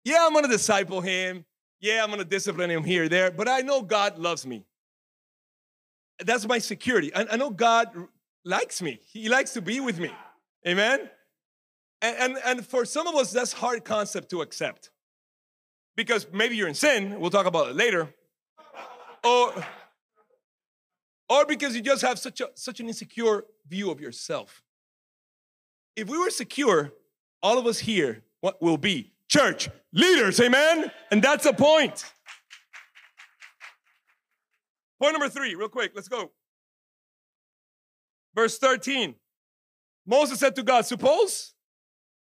Yeah, 0.05 0.25
I'm 0.27 0.35
gonna 0.35 0.49
disciple 0.49 1.01
him. 1.01 1.45
Yeah, 1.81 2.03
I'm 2.03 2.09
going 2.09 2.19
to 2.19 2.25
discipline 2.25 2.71
him 2.71 2.83
here, 2.83 3.09
there, 3.09 3.31
but 3.31 3.49
I 3.49 3.61
know 3.61 3.83
God 3.83 4.19
loves 4.19 4.45
me. 4.45 4.65
That's 6.25 6.47
my 6.47 6.59
security. 6.59 7.15
I, 7.15 7.27
I 7.33 7.37
know 7.37 7.51
God 7.51 7.91
likes 8.45 8.83
me. 8.83 9.01
He 9.07 9.29
likes 9.29 9.53
to 9.53 9.63
be 9.63 9.79
with 9.79 10.01
me. 10.01 10.11
Amen? 10.67 11.09
And, 12.01 12.17
and, 12.19 12.39
and 12.45 12.67
for 12.67 12.85
some 12.85 13.07
of 13.07 13.15
us, 13.15 13.33
that's 13.33 13.53
hard 13.53 13.85
concept 13.85 14.31
to 14.31 14.43
accept. 14.43 14.91
Because 15.97 16.27
maybe 16.33 16.57
you're 16.57 16.69
in 16.69 16.75
sin, 16.75 17.19
we'll 17.19 17.31
talk 17.31 17.47
about 17.47 17.69
it 17.69 17.77
later. 17.77 18.15
Or, 19.25 19.53
or 21.29 21.47
because 21.47 21.75
you 21.75 21.83
just 21.83 22.03
have 22.03 22.19
such, 22.19 22.41
a, 22.41 22.51
such 22.55 22.79
an 22.79 22.87
insecure 22.87 23.45
view 23.69 23.91
of 23.91 24.01
yourself. 24.01 24.63
If 25.97 26.09
we 26.09 26.17
were 26.17 26.31
secure, 26.31 26.93
all 27.43 27.59
of 27.59 27.67
us 27.67 27.81
here 27.81 28.23
what 28.41 28.63
will 28.63 28.79
be 28.79 29.13
church 29.29 29.69
leaders. 29.93 30.41
Amen? 30.41 30.91
And 31.11 31.23
that's 31.23 31.47
a 31.47 31.53
point. 31.53 32.05
Point 35.01 35.13
number 35.13 35.29
three, 35.29 35.55
real 35.55 35.69
quick, 35.69 35.93
let's 35.95 36.09
go. 36.09 36.31
Verse 38.35 38.59
13 38.59 39.15
Moses 40.07 40.39
said 40.39 40.57
to 40.57 40.63
God, 40.63 40.87
Suppose 40.87 41.55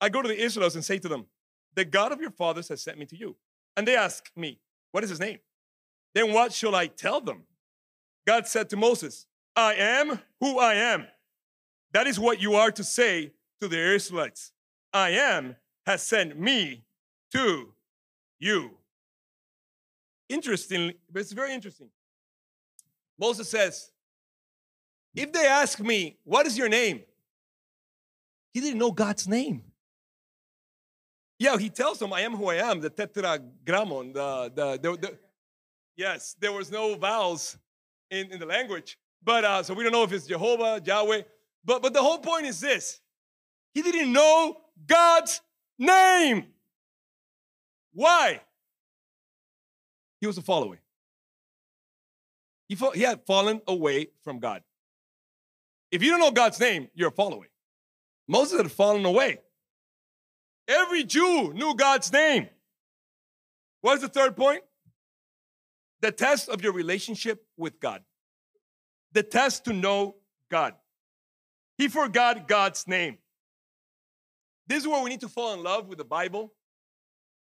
I 0.01 0.09
go 0.09 0.23
to 0.23 0.29
the 0.29 0.41
Israelites 0.41 0.75
and 0.75 0.85
say 0.85 0.99
to 0.99 1.09
them, 1.09 1.27
The 1.75 1.85
God 1.85 2.13
of 2.13 2.21
your 2.21 2.31
fathers 2.31 2.69
has 2.69 2.83
sent 2.83 2.99
me 2.99 3.07
to 3.07 3.17
you. 3.17 3.37
And 3.77 3.87
they 3.87 3.97
ask 3.97 4.31
me, 4.37 4.61
What 4.93 5.05
is 5.05 5.11
his 5.11 5.21
name? 5.21 5.39
Then 6.15 6.33
what 6.33 6.53
shall 6.53 6.75
I 6.75 6.87
tell 6.87 7.21
them? 7.21 7.45
God 8.27 8.47
said 8.47 8.69
to 8.71 8.77
Moses, 8.77 9.27
I 9.55 9.75
am 9.75 10.21
who 10.41 10.59
I 10.59 10.75
am. 10.75 11.07
That 11.93 12.07
is 12.07 12.19
what 12.19 12.41
you 12.41 12.55
are 12.55 12.71
to 12.71 12.85
say 12.85 13.33
to 13.61 13.69
the 13.69 13.95
Israelites. 13.95 14.53
I 14.93 15.11
am 15.11 15.57
has 15.87 16.03
sent 16.03 16.39
me 16.39 16.85
to 17.33 17.73
you. 18.39 18.73
Interestingly, 20.29 20.97
it's 21.15 21.33
very 21.33 21.53
interesting. 21.53 21.91
Moses 23.19 23.49
says, 23.49 23.91
If 25.15 25.33
they 25.33 25.47
ask 25.47 25.81
me, 25.81 26.19
What 26.25 26.47
is 26.47 26.57
your 26.57 26.69
name? 26.69 27.03
He 28.53 28.61
didn't 28.61 28.79
know 28.79 28.91
God's 28.91 29.29
name. 29.29 29.63
Yeah, 31.41 31.57
he 31.57 31.71
tells 31.71 31.99
them, 31.99 32.13
I 32.13 32.21
am 32.21 32.37
who 32.37 32.51
I 32.51 32.57
am, 32.57 32.81
the 32.81 32.91
tetragrammaton, 32.91 34.13
the, 34.13 34.53
the, 34.55 34.79
the, 34.79 34.97
the 34.99 35.19
yes, 35.97 36.37
there 36.39 36.53
was 36.53 36.71
no 36.71 36.97
vowels 36.97 37.57
in, 38.11 38.31
in 38.31 38.39
the 38.39 38.45
language. 38.45 38.99
But 39.25 39.45
uh, 39.45 39.63
so 39.63 39.73
we 39.73 39.83
don't 39.83 39.93
know 39.93 40.03
if 40.05 40.13
it's 40.13 40.27
Jehovah, 40.27 40.83
Yahweh. 40.85 41.23
But, 41.65 41.81
but 41.81 41.95
the 41.95 42.03
whole 42.03 42.19
point 42.19 42.45
is 42.45 42.61
this 42.61 43.01
he 43.73 43.81
didn't 43.81 44.13
know 44.13 44.59
God's 44.87 45.41
name. 45.79 46.45
Why? 47.95 48.43
He 50.21 50.27
was 50.27 50.37
a 50.37 50.43
follower. 50.43 50.79
He, 52.69 52.77
he 52.95 53.01
had 53.01 53.25
fallen 53.27 53.63
away 53.67 54.09
from 54.23 54.41
God. 54.41 54.63
If 55.91 56.03
you 56.03 56.11
don't 56.11 56.21
know 56.21 56.31
God's 56.33 56.61
name, 56.61 56.89
you're 56.95 57.09
a 57.09 57.13
follower. 57.13 57.49
Moses 58.29 58.61
had 58.61 58.71
fallen 58.71 59.07
away. 59.07 59.41
Every 60.71 61.03
Jew 61.03 61.53
knew 61.53 61.75
God's 61.75 62.13
name. 62.13 62.49
What's 63.81 64.03
the 64.03 64.09
third 64.09 64.37
point? 64.37 64.63
The 66.01 66.13
test 66.13 66.49
of 66.49 66.63
your 66.63 66.73
relationship 66.73 67.45
with 67.57 67.81
God. 67.81 68.03
The 69.13 69.25
test 69.25 69.65
to 69.65 69.73
know 69.73 70.15
God. 70.49 70.75
He 71.77 71.89
forgot 71.89 72.47
God's 72.47 72.87
name. 72.87 73.19
This 74.69 74.83
is 74.83 74.89
where 74.89 75.03
we 75.03 75.11
need 75.11 75.23
to 75.23 75.29
fall 75.29 75.55
in 75.55 75.63
love 75.65 75.89
with 75.89 75.99
the 75.99 76.05
Bible 76.05 76.53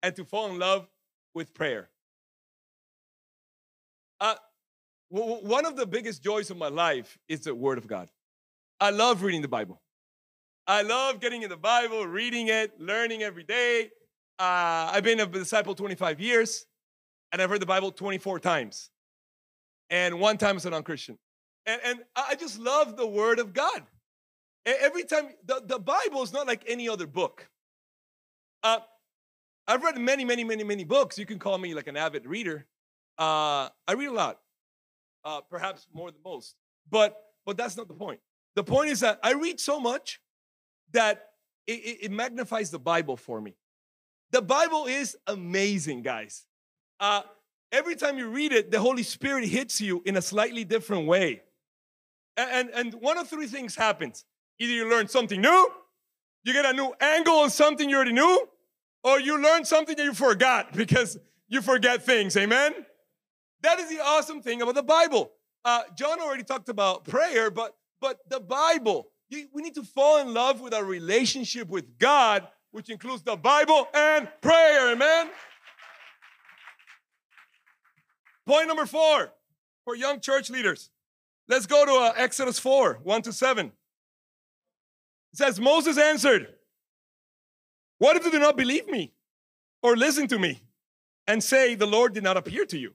and 0.02 0.16
to 0.16 0.24
fall 0.24 0.50
in 0.50 0.58
love 0.58 0.88
with 1.32 1.54
prayer. 1.54 1.88
Uh, 4.20 4.34
one 5.08 5.66
of 5.66 5.76
the 5.76 5.86
biggest 5.86 6.22
joys 6.22 6.50
of 6.50 6.56
my 6.56 6.68
life 6.68 7.16
is 7.28 7.40
the 7.40 7.54
Word 7.54 7.78
of 7.78 7.86
God. 7.86 8.10
I 8.80 8.90
love 8.90 9.22
reading 9.22 9.42
the 9.42 9.48
Bible. 9.48 9.80
I 10.70 10.82
love 10.82 11.18
getting 11.18 11.42
in 11.42 11.48
the 11.48 11.56
Bible, 11.56 12.06
reading 12.06 12.46
it, 12.46 12.80
learning 12.80 13.24
every 13.24 13.42
day. 13.42 13.90
Uh, 14.38 14.88
I've 14.92 15.02
been 15.02 15.18
a 15.18 15.26
disciple 15.26 15.74
25 15.74 16.20
years, 16.20 16.64
and 17.32 17.42
I've 17.42 17.50
read 17.50 17.60
the 17.60 17.66
Bible 17.66 17.90
24 17.90 18.38
times, 18.38 18.88
and 19.90 20.20
one 20.20 20.38
time 20.38 20.54
as 20.54 20.66
a 20.66 20.70
non 20.70 20.84
Christian. 20.84 21.18
And, 21.66 21.80
and 21.84 21.98
I 22.14 22.36
just 22.36 22.60
love 22.60 22.96
the 22.96 23.04
Word 23.04 23.40
of 23.40 23.52
God. 23.52 23.82
Every 24.64 25.02
time, 25.02 25.30
the, 25.44 25.60
the 25.66 25.80
Bible 25.80 26.22
is 26.22 26.32
not 26.32 26.46
like 26.46 26.62
any 26.68 26.88
other 26.88 27.08
book. 27.08 27.48
Uh, 28.62 28.78
I've 29.66 29.82
read 29.82 29.98
many, 29.98 30.24
many, 30.24 30.44
many, 30.44 30.62
many 30.62 30.84
books. 30.84 31.18
You 31.18 31.26
can 31.26 31.40
call 31.40 31.58
me 31.58 31.74
like 31.74 31.88
an 31.88 31.96
avid 31.96 32.26
reader. 32.26 32.64
Uh, 33.18 33.70
I 33.88 33.94
read 33.96 34.10
a 34.10 34.12
lot, 34.12 34.38
uh, 35.24 35.40
perhaps 35.50 35.88
more 35.92 36.12
than 36.12 36.20
most. 36.24 36.54
But 36.88 37.16
but 37.44 37.56
that's 37.56 37.76
not 37.76 37.88
the 37.88 37.94
point. 37.94 38.20
The 38.54 38.62
point 38.62 38.90
is 38.90 39.00
that 39.00 39.18
I 39.24 39.32
read 39.32 39.58
so 39.58 39.80
much 39.80 40.20
that 40.92 41.30
it, 41.66 41.98
it 42.02 42.10
magnifies 42.10 42.70
the 42.70 42.78
Bible 42.78 43.16
for 43.16 43.40
me. 43.40 43.54
The 44.30 44.42
Bible 44.42 44.86
is 44.86 45.16
amazing, 45.26 46.02
guys. 46.02 46.46
Uh, 46.98 47.22
every 47.72 47.96
time 47.96 48.18
you 48.18 48.28
read 48.28 48.52
it, 48.52 48.70
the 48.70 48.80
Holy 48.80 49.02
Spirit 49.02 49.46
hits 49.46 49.80
you 49.80 50.02
in 50.04 50.16
a 50.16 50.22
slightly 50.22 50.64
different 50.64 51.06
way. 51.06 51.42
And, 52.36 52.50
and, 52.50 52.70
and 52.92 53.02
one 53.02 53.18
of 53.18 53.28
three 53.28 53.46
things 53.46 53.74
happens 53.74 54.24
either 54.58 54.72
you 54.72 54.88
learn 54.88 55.08
something 55.08 55.40
new, 55.40 55.70
you 56.44 56.52
get 56.52 56.66
a 56.66 56.72
new 56.72 56.92
angle 57.00 57.36
on 57.36 57.50
something 57.50 57.88
you 57.88 57.96
already 57.96 58.12
knew, 58.12 58.48
or 59.02 59.18
you 59.18 59.40
learn 59.40 59.64
something 59.64 59.96
that 59.96 60.04
you 60.04 60.14
forgot 60.14 60.72
because 60.74 61.18
you 61.48 61.62
forget 61.62 62.04
things. 62.04 62.36
Amen? 62.36 62.72
That 63.62 63.78
is 63.78 63.88
the 63.88 64.00
awesome 64.00 64.42
thing 64.42 64.62
about 64.62 64.74
the 64.74 64.82
Bible. 64.82 65.32
Uh, 65.64 65.82
John 65.96 66.20
already 66.20 66.44
talked 66.44 66.68
about 66.68 67.04
prayer, 67.04 67.50
but 67.50 67.76
but 68.00 68.18
the 68.30 68.40
Bible, 68.40 69.09
we 69.30 69.62
need 69.62 69.74
to 69.74 69.82
fall 69.82 70.18
in 70.18 70.34
love 70.34 70.60
with 70.60 70.74
our 70.74 70.84
relationship 70.84 71.68
with 71.68 71.98
God, 71.98 72.46
which 72.70 72.90
includes 72.90 73.22
the 73.22 73.36
Bible 73.36 73.88
and 73.94 74.28
prayer. 74.40 74.92
Amen? 74.92 75.30
Point 78.46 78.68
number 78.68 78.86
four 78.86 79.30
for 79.84 79.94
young 79.94 80.20
church 80.20 80.50
leaders. 80.50 80.90
Let's 81.48 81.66
go 81.66 81.84
to 81.84 81.92
uh, 81.92 82.12
Exodus 82.16 82.58
4 82.58 83.00
1 83.02 83.22
to 83.22 83.32
7. 83.32 83.66
It 83.66 83.72
says, 85.34 85.60
Moses 85.60 85.98
answered, 85.98 86.48
What 87.98 88.16
if 88.16 88.24
you 88.24 88.30
do 88.30 88.38
not 88.38 88.56
believe 88.56 88.88
me 88.88 89.12
or 89.82 89.96
listen 89.96 90.26
to 90.28 90.38
me 90.38 90.62
and 91.26 91.42
say, 91.42 91.74
The 91.74 91.86
Lord 91.86 92.14
did 92.14 92.24
not 92.24 92.36
appear 92.36 92.64
to 92.66 92.78
you? 92.78 92.94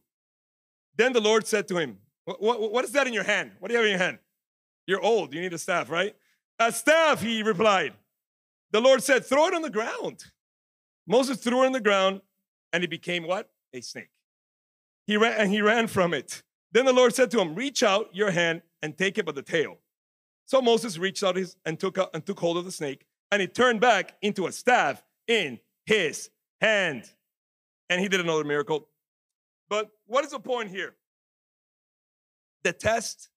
Then 0.97 1.13
the 1.13 1.21
Lord 1.21 1.45
said 1.47 1.67
to 1.69 1.77
him, 1.77 1.97
what, 2.25 2.41
what, 2.41 2.71
what 2.71 2.85
is 2.85 2.91
that 2.93 3.07
in 3.07 3.13
your 3.13 3.23
hand? 3.23 3.51
What 3.59 3.69
do 3.69 3.73
you 3.73 3.77
have 3.77 3.85
in 3.85 3.91
your 3.91 3.99
hand? 3.99 4.19
You're 4.87 5.01
old. 5.01 5.33
You 5.33 5.41
need 5.41 5.53
a 5.53 5.57
staff, 5.57 5.89
right? 5.89 6.15
A 6.59 6.71
staff, 6.71 7.21
he 7.21 7.43
replied. 7.43 7.93
The 8.71 8.81
Lord 8.81 9.03
said, 9.03 9.25
Throw 9.25 9.47
it 9.47 9.53
on 9.53 9.61
the 9.61 9.69
ground. 9.69 10.23
Moses 11.07 11.37
threw 11.37 11.63
it 11.63 11.67
on 11.67 11.71
the 11.71 11.81
ground, 11.81 12.21
and 12.73 12.83
it 12.83 12.89
became 12.89 13.27
what? 13.27 13.49
A 13.73 13.81
snake. 13.81 14.09
He 15.05 15.17
ran 15.17 15.39
and 15.39 15.51
he 15.51 15.61
ran 15.61 15.87
from 15.87 16.13
it. 16.13 16.43
Then 16.71 16.85
the 16.85 16.93
Lord 16.93 17.13
said 17.13 17.31
to 17.31 17.39
him, 17.39 17.55
Reach 17.55 17.83
out 17.83 18.09
your 18.13 18.31
hand 18.31 18.61
and 18.81 18.97
take 18.97 19.17
it 19.17 19.25
by 19.25 19.31
the 19.31 19.41
tail. 19.41 19.77
So 20.45 20.61
Moses 20.61 20.97
reached 20.97 21.23
out 21.23 21.35
his 21.35 21.55
and 21.65 21.79
took 21.79 21.97
out, 21.97 22.09
and 22.13 22.25
took 22.25 22.39
hold 22.39 22.57
of 22.57 22.65
the 22.65 22.71
snake, 22.71 23.05
and 23.31 23.41
it 23.41 23.53
turned 23.53 23.81
back 23.81 24.15
into 24.21 24.47
a 24.47 24.51
staff 24.51 25.03
in 25.27 25.59
his 25.85 26.29
hand. 26.61 27.03
And 27.89 28.01
he 28.01 28.07
did 28.07 28.19
another 28.19 28.43
miracle. 28.43 28.87
But 29.69 29.89
what 30.05 30.25
is 30.25 30.31
the 30.31 30.39
point 30.39 30.69
here? 30.69 30.95
The 32.63 32.73
test 32.73 33.29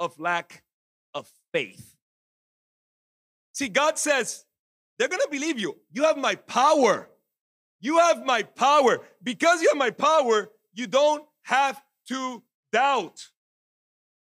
of 0.00 0.18
lack 0.18 0.62
of 1.14 1.30
faith. 1.52 1.95
See, 3.56 3.70
God 3.70 3.98
says, 3.98 4.44
they're 4.98 5.08
gonna 5.08 5.28
believe 5.30 5.58
you. 5.58 5.78
You 5.90 6.02
have 6.02 6.18
my 6.18 6.34
power. 6.34 7.08
You 7.80 7.98
have 8.00 8.22
my 8.22 8.42
power. 8.42 9.00
Because 9.22 9.62
you 9.62 9.70
have 9.70 9.78
my 9.78 9.88
power, 9.88 10.50
you 10.74 10.86
don't 10.86 11.24
have 11.40 11.80
to 12.08 12.42
doubt. 12.70 13.28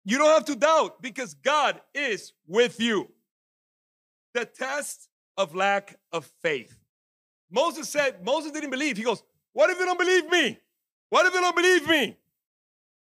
You 0.04 0.20
don't 0.20 0.30
have 0.30 0.46
to 0.46 0.56
doubt 0.56 1.02
because 1.02 1.34
God 1.34 1.82
is 1.96 2.34
with 2.46 2.80
you. 2.80 3.10
The 4.36 4.46
test 4.46 5.10
of 5.38 5.56
lack 5.56 5.98
of 6.12 6.30
faith. 6.44 6.78
Moses 7.50 7.90
said, 7.90 8.24
Moses 8.24 8.52
didn't 8.52 8.70
believe. 8.70 8.96
He 8.96 9.02
goes, 9.02 9.24
What 9.54 9.72
if 9.72 9.80
they 9.80 9.86
don't 9.86 9.98
believe 9.98 10.30
me? 10.30 10.60
What 11.10 11.26
if 11.26 11.34
they 11.34 11.40
don't 11.40 11.56
believe 11.56 11.90
me? 11.90 12.16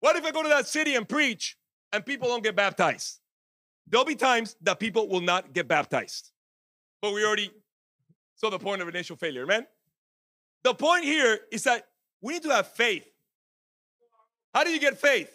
What 0.01 0.17
if 0.17 0.25
I 0.25 0.31
go 0.31 0.43
to 0.43 0.49
that 0.49 0.67
city 0.67 0.95
and 0.95 1.07
preach 1.07 1.59
and 1.93 2.07
people 2.07 2.29
don't 2.29 2.43
get 2.43 2.57
baptized? 2.57 3.21
There'll 3.91 4.05
be 4.05 4.15
times 4.15 4.57
that 4.63 4.79
people 4.79 5.09
will 5.09 5.21
not 5.21 5.53
get 5.53 5.67
baptized. 5.69 6.31
But 7.01 7.15
we 7.15 7.25
already 7.25 7.51
saw 8.37 8.51
the 8.51 8.59
point 8.59 8.83
of 8.83 8.89
initial 8.89 9.17
failure, 9.17 9.47
man. 9.47 9.67
The 10.63 10.75
point 10.75 11.05
here 11.05 11.41
is 11.51 11.65
that 11.65 11.87
we 12.21 12.35
need 12.35 12.43
to 12.43 12.51
have 12.51 12.69
faith. 12.69 13.07
How 14.55 14.65
do 14.65 14.71
you 14.71 14.81
get 14.81 14.99
faith? 14.99 15.35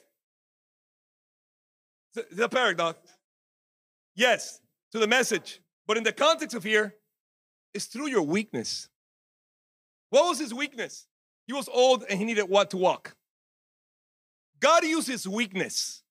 The 2.32 2.50
paradox. 2.50 3.00
Yes, 4.16 4.62
to 4.92 5.00
the 5.00 5.08
message. 5.08 5.62
But 5.88 5.98
in 5.98 6.04
the 6.04 6.12
context 6.12 6.56
of 6.56 6.64
here, 6.64 6.96
it's 7.74 7.86
through 7.86 8.08
your 8.08 8.22
weakness. 8.22 8.90
What 10.10 10.28
was 10.28 10.40
his 10.40 10.54
weakness? 10.54 11.08
He 11.48 11.54
was 11.54 11.68
old 11.68 12.04
and 12.10 12.20
he 12.20 12.26
needed 12.26 12.44
what 12.44 12.70
to 12.72 12.78
walk. 12.78 13.16
God 14.60 14.84
used 14.84 15.08
his 15.08 15.28
weakness, 15.28 16.04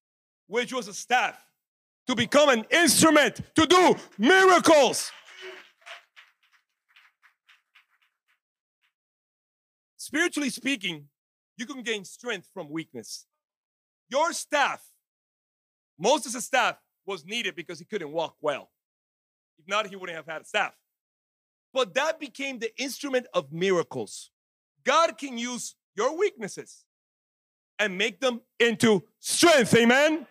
which 0.48 0.72
was 0.72 0.88
a 0.88 0.94
staff, 0.94 1.40
to 2.06 2.14
become 2.14 2.48
an 2.48 2.64
instrument 2.70 3.40
to 3.54 3.66
do 3.66 3.94
miracles. 4.18 5.10
Spiritually 9.96 10.50
speaking, 10.50 11.08
you 11.56 11.66
can 11.66 11.82
gain 11.82 12.04
strength 12.04 12.48
from 12.52 12.68
weakness. 12.70 13.26
Your 14.10 14.32
staff, 14.32 14.82
Moses' 15.98 16.44
staff, 16.44 16.76
was 17.06 17.24
needed 17.24 17.54
because 17.54 17.78
he 17.78 17.84
couldn't 17.84 18.12
walk 18.12 18.36
well. 18.40 18.70
If 19.58 19.66
not, 19.68 19.86
he 19.86 19.96
wouldn't 19.96 20.16
have 20.16 20.26
had 20.26 20.42
a 20.42 20.44
staff. 20.44 20.72
but 21.72 21.94
that 21.94 22.20
became 22.20 22.58
the 22.58 22.70
instrument 22.80 23.26
of 23.32 23.52
miracles. 23.52 24.30
God 24.84 25.16
can 25.16 25.38
use 25.38 25.74
your 25.96 26.18
weaknesses 26.18 26.84
and 27.78 27.96
make 27.96 28.20
them 28.20 28.40
into 28.60 29.02
strength. 29.20 29.74
Amen. 29.74 30.26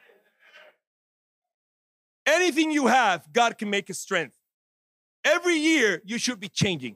Anything 2.31 2.71
you 2.71 2.87
have, 2.87 3.31
God 3.33 3.57
can 3.57 3.69
make 3.69 3.89
a 3.89 3.93
strength. 3.93 4.33
Every 5.25 5.55
year, 5.55 6.01
you 6.05 6.17
should 6.17 6.39
be 6.39 6.47
changing. 6.47 6.95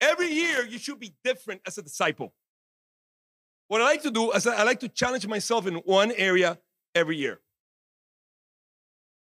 Every 0.00 0.28
year, 0.28 0.64
you 0.64 0.78
should 0.78 1.00
be 1.00 1.12
different 1.24 1.62
as 1.66 1.76
a 1.78 1.82
disciple. 1.82 2.32
What 3.66 3.80
I 3.80 3.84
like 3.84 4.02
to 4.02 4.10
do 4.10 4.30
is 4.30 4.46
I 4.46 4.62
like 4.62 4.80
to 4.80 4.88
challenge 4.88 5.26
myself 5.26 5.66
in 5.66 5.74
one 5.74 6.12
area 6.12 6.58
every 6.94 7.16
year. 7.16 7.40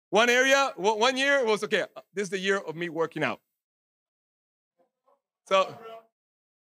One 0.10 0.30
area, 0.30 0.74
one 0.78 1.16
year 1.16 1.46
was 1.46 1.64
okay, 1.64 1.86
this 2.14 2.24
is 2.24 2.30
the 2.30 2.40
year 2.40 2.58
of 2.58 2.76
me 2.76 2.90
working 2.90 3.24
out. 3.24 3.40
So 5.46 5.78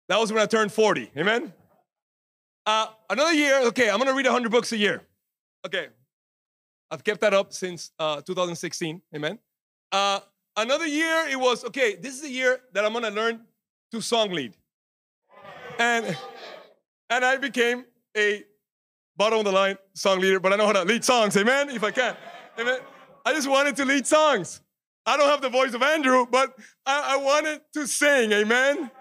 that 0.07 0.19
was 0.19 0.31
when 0.31 0.41
I 0.41 0.45
turned 0.45 0.71
40. 0.71 1.11
Amen? 1.17 1.53
Uh, 2.65 2.87
another 3.09 3.33
year, 3.33 3.61
okay, 3.67 3.89
I'm 3.89 3.97
gonna 3.97 4.13
read 4.13 4.25
100 4.25 4.51
books 4.51 4.71
a 4.71 4.77
year. 4.77 5.01
Okay, 5.65 5.87
I've 6.91 7.03
kept 7.03 7.21
that 7.21 7.33
up 7.33 7.53
since 7.53 7.91
uh, 7.99 8.21
2016. 8.21 9.01
Amen. 9.15 9.39
Uh, 9.91 10.19
another 10.57 10.87
year, 10.87 11.27
it 11.29 11.39
was 11.39 11.63
okay. 11.65 11.95
This 11.95 12.15
is 12.15 12.21
the 12.21 12.29
year 12.29 12.59
that 12.73 12.85
I'm 12.85 12.93
gonna 12.93 13.11
learn 13.11 13.41
to 13.91 14.01
song 14.01 14.31
lead, 14.31 14.55
and 15.77 16.17
and 17.09 17.25
I 17.25 17.37
became 17.37 17.85
a 18.15 18.43
bottom 19.17 19.39
of 19.39 19.45
the 19.45 19.51
line 19.51 19.77
song 19.93 20.19
leader. 20.19 20.39
But 20.39 20.53
I 20.53 20.55
know 20.55 20.65
how 20.65 20.73
to 20.73 20.83
lead 20.83 21.03
songs. 21.03 21.35
Amen. 21.37 21.69
If 21.69 21.83
I 21.83 21.91
can. 21.91 22.15
Amen. 22.59 22.79
I 23.25 23.33
just 23.33 23.49
wanted 23.49 23.75
to 23.77 23.85
lead 23.85 24.07
songs. 24.07 24.61
I 25.05 25.17
don't 25.17 25.29
have 25.29 25.41
the 25.41 25.49
voice 25.49 25.73
of 25.73 25.81
Andrew, 25.81 26.25
but 26.29 26.55
I, 26.85 27.15
I 27.15 27.17
wanted 27.17 27.61
to 27.73 27.87
sing. 27.87 28.31
Amen. 28.31 28.91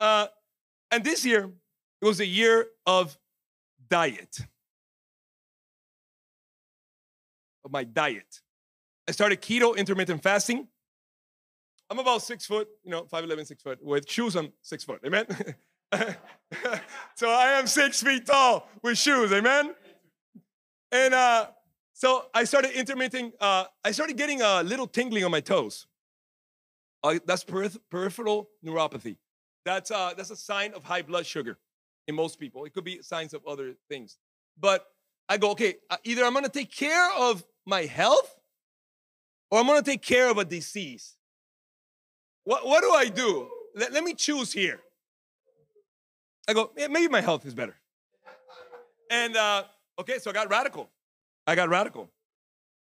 Uh, 0.00 0.26
and 0.90 1.04
this 1.04 1.24
year, 1.24 1.50
it 2.02 2.04
was 2.04 2.20
a 2.20 2.26
year 2.26 2.66
of 2.86 3.16
diet. 3.88 4.40
Of 7.64 7.72
my 7.72 7.84
diet. 7.84 8.40
I 9.08 9.12
started 9.12 9.40
keto 9.40 9.76
intermittent 9.76 10.22
fasting. 10.22 10.68
I'm 11.90 11.98
about 11.98 12.22
six 12.22 12.46
foot, 12.46 12.68
you 12.82 12.90
know, 12.90 13.04
5'11, 13.04 13.46
six 13.46 13.62
foot. 13.62 13.78
With 13.82 14.08
shoes, 14.08 14.36
I'm 14.36 14.52
six 14.62 14.84
foot. 14.84 15.00
Amen. 15.04 15.26
so 17.14 17.30
I 17.30 17.58
am 17.58 17.66
six 17.66 18.02
feet 18.02 18.26
tall 18.26 18.68
with 18.82 18.98
shoes. 18.98 19.32
Amen. 19.32 19.74
And 20.92 21.14
uh, 21.14 21.48
so 21.92 22.26
I 22.34 22.44
started 22.44 22.72
intermittent, 22.72 23.34
uh, 23.40 23.64
I 23.84 23.90
started 23.90 24.16
getting 24.16 24.42
a 24.42 24.62
little 24.62 24.86
tingling 24.86 25.24
on 25.24 25.30
my 25.30 25.40
toes. 25.40 25.86
Uh, 27.02 27.18
that's 27.26 27.44
peripheral 27.44 28.48
neuropathy. 28.64 29.16
That's, 29.64 29.90
uh, 29.90 30.14
that's 30.16 30.30
a 30.30 30.36
sign 30.36 30.72
of 30.74 30.84
high 30.84 31.02
blood 31.02 31.26
sugar 31.26 31.58
in 32.08 32.14
most 32.14 32.38
people. 32.38 32.64
It 32.64 32.72
could 32.72 32.84
be 32.84 33.02
signs 33.02 33.34
of 33.34 33.46
other 33.46 33.74
things. 33.88 34.18
But 34.58 34.86
I 35.28 35.36
go, 35.36 35.50
okay, 35.50 35.76
uh, 35.90 35.96
either 36.04 36.24
I'm 36.24 36.32
gonna 36.34 36.48
take 36.48 36.74
care 36.74 37.10
of 37.12 37.44
my 37.66 37.82
health 37.82 38.38
or 39.50 39.60
I'm 39.60 39.66
gonna 39.66 39.82
take 39.82 40.02
care 40.02 40.30
of 40.30 40.38
a 40.38 40.44
disease. 40.44 41.16
What, 42.44 42.66
what 42.66 42.82
do 42.82 42.90
I 42.90 43.08
do? 43.08 43.48
Let, 43.74 43.92
let 43.92 44.04
me 44.04 44.14
choose 44.14 44.52
here. 44.52 44.80
I 46.48 46.52
go, 46.52 46.70
yeah, 46.76 46.88
maybe 46.88 47.08
my 47.08 47.20
health 47.20 47.46
is 47.46 47.54
better. 47.54 47.76
And 49.10 49.36
uh, 49.36 49.64
okay, 49.98 50.18
so 50.18 50.30
I 50.30 50.32
got 50.32 50.50
radical. 50.50 50.90
I 51.46 51.54
got 51.54 51.68
radical. 51.68 52.10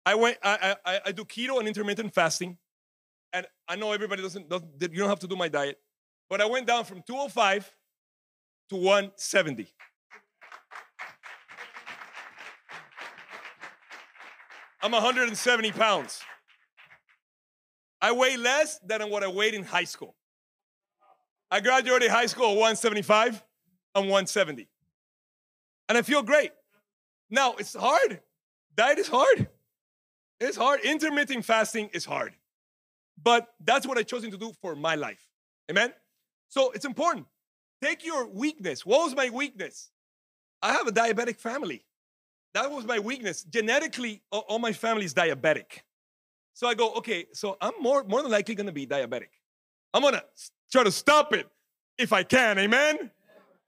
I 0.06 0.16
went, 0.16 0.38
I, 0.44 0.76
I, 0.86 1.00
I 1.08 1.12
do 1.12 1.26
keto 1.26 1.60
and 1.60 1.68
intermittent 1.68 2.14
fasting. 2.14 2.58
And 3.34 3.46
I 3.68 3.76
know 3.76 3.92
everybody 3.92 4.22
doesn't, 4.22 4.50
doesn't, 4.50 4.70
you 4.82 5.00
don't 5.00 5.10
have 5.10 5.20
to 5.20 5.28
do 5.28 5.36
my 5.36 5.48
diet. 5.48 5.80
But 6.30 6.42
I 6.42 6.46
went 6.46 6.68
down 6.68 6.86
from 6.86 7.02
205 7.06 7.74
to 8.70 8.76
170. 8.76 9.68
I'm 14.84 14.92
170 14.92 15.72
pounds. 15.74 16.22
I 18.02 18.12
weigh 18.14 18.36
less 18.36 18.80
than 18.80 19.02
what 19.10 19.24
I 19.24 19.28
weighed 19.28 19.54
in 19.54 19.64
high 19.64 19.84
school. 19.84 20.16
I 21.52 21.60
graduated 21.60 22.10
high 22.10 22.26
school 22.26 22.46
at 22.46 22.56
175. 22.56 23.44
I'm 23.94 24.04
170. 24.06 24.68
And 25.88 25.98
I 25.98 26.02
feel 26.02 26.24
great. 26.24 26.52
Now, 27.30 27.54
it's 27.60 27.76
hard. 27.76 28.22
Diet 28.76 28.98
is 28.98 29.08
hard. 29.08 29.50
It's 30.40 30.58
hard. 30.58 30.80
Intermittent 30.82 31.46
fasting 31.46 31.90
is 31.94 32.06
hard. 32.06 32.34
But 33.22 33.50
that's 33.64 33.86
what 33.86 33.98
I've 33.98 34.08
chosen 34.08 34.32
to 34.32 34.38
do 34.38 34.54
for 34.62 34.76
my 34.76 34.96
life. 34.96 35.28
Amen? 35.70 35.94
So 36.50 36.72
it's 36.72 36.86
important. 36.86 37.28
Take 37.84 38.04
your 38.06 38.28
weakness. 38.28 38.86
What 38.86 39.06
was 39.06 39.16
my 39.16 39.30
weakness? 39.30 39.92
I 40.62 40.74
have 40.74 40.88
a 40.88 40.92
diabetic 40.92 41.38
family. 41.38 41.84
That 42.54 42.70
was 42.70 42.86
my 42.86 43.00
weakness. 43.00 43.44
Genetically, 43.44 44.22
all 44.32 44.60
my 44.60 44.74
family 44.74 45.06
is 45.06 45.14
diabetic. 45.14 45.80
So 46.54 46.68
I 46.68 46.74
go, 46.74 46.94
okay, 46.96 47.26
so 47.34 47.58
I'm 47.62 47.74
more, 47.80 48.04
more 48.04 48.22
than 48.22 48.32
likely 48.32 48.56
gonna 48.56 48.72
be 48.72 48.86
diabetic. 48.86 49.30
I'm 49.94 50.02
gonna 50.02 50.24
try 50.72 50.84
to 50.84 50.92
stop 50.92 51.34
it 51.34 51.48
if 51.98 52.12
I 52.12 52.24
can, 52.24 52.60
amen? 52.60 53.12